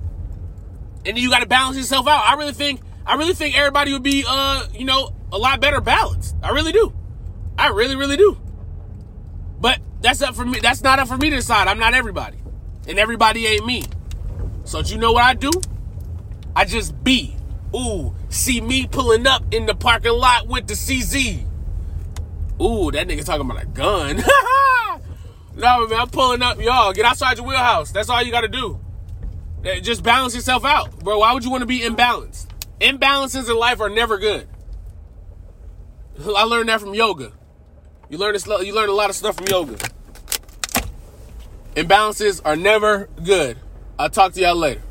And 1.07 1.19
you 1.19 1.31
got 1.31 1.41
to 1.41 1.47
balance 1.47 1.77
yourself 1.77 2.09
out. 2.09 2.25
I 2.25 2.35
really 2.35 2.55
think, 2.55 2.81
I 3.07 3.17
really 3.17 3.35
think 3.35 3.57
everybody 3.57 3.93
would 3.93 4.03
be, 4.03 4.25
uh, 4.27 4.67
you 4.73 4.85
know, 4.85 5.15
a 5.35 5.39
lot 5.39 5.61
better 5.61 5.81
balanced. 5.81 6.37
I 6.43 6.51
really 6.51 6.71
do. 6.71 6.93
I 7.59 7.69
really, 7.69 7.97
really 7.97 8.17
do. 8.17 8.39
But 9.61 9.81
that's 10.01 10.23
up 10.23 10.37
for 10.37 10.45
me. 10.45 10.61
That's 10.61 10.83
not 10.83 11.01
up 11.01 11.09
for 11.09 11.17
me 11.17 11.29
to 11.31 11.37
decide. 11.37 11.67
I'm 11.67 11.79
not 11.79 11.93
everybody. 11.93 12.39
And 12.87 13.01
everybody 13.01 13.45
ain't 13.47 13.67
me. 13.67 13.83
So 14.63 14.79
you 14.79 14.97
know 14.97 15.13
what 15.13 15.25
I 15.25 15.35
do? 15.35 15.51
I 16.55 16.65
just 16.65 17.03
be. 17.03 17.37
Ooh, 17.75 18.15
see 18.29 18.61
me 18.61 18.87
pulling 18.87 19.27
up 19.27 19.43
in 19.53 19.67
the 19.67 19.75
parking 19.75 20.13
lot 20.13 20.47
with 20.47 20.69
the 20.69 20.75
CZ. 20.75 21.45
Ooh, 22.63 22.93
that 22.93 23.09
nigga 23.09 23.25
talking 23.25 23.51
about 23.51 23.61
a 23.61 23.67
gun. 23.67 24.17
no, 25.57 25.89
man, 25.89 26.01
I'm 26.01 26.11
pulling 26.11 26.43
up. 26.43 26.61
Y'all, 26.61 26.93
get 26.93 27.05
outside 27.05 27.39
your 27.39 27.47
wheelhouse. 27.47 27.91
That's 27.91 28.09
all 28.09 28.23
you 28.23 28.31
gotta 28.31 28.47
do. 28.47 28.79
Just 29.83 30.05
balance 30.05 30.37
yourself 30.37 30.65
out. 30.65 30.97
Bro, 31.01 31.19
why 31.19 31.33
would 31.33 31.43
you 31.43 31.51
want 31.51 31.63
to 31.63 31.67
be 31.67 31.81
imbalanced? 31.81 32.47
Imbalances 32.81 33.51
in 33.51 33.57
life 33.57 33.81
are 33.81 33.91
never 33.91 34.19
good. 34.19 34.47
I 36.19 36.45
learned 36.45 36.69
that 36.69 36.81
from 36.81 36.95
yoga. 36.95 37.33
You 38.09 38.19
learn 38.19 38.35
this, 38.35 38.47
you 38.47 38.75
learn 38.75 38.89
a 38.89 38.93
lot 38.93 39.11
of 39.11 39.17
stuff 39.17 39.37
from 39.37 39.47
yoga. 39.49 39.77
Imbalances 41.75 42.41
are 42.45 42.57
never 42.57 43.09
good. 43.23 43.59
I'll 43.99 44.11
talk 44.11 44.33
to 44.35 44.41
y'all 44.41 44.55
later. 44.57 44.83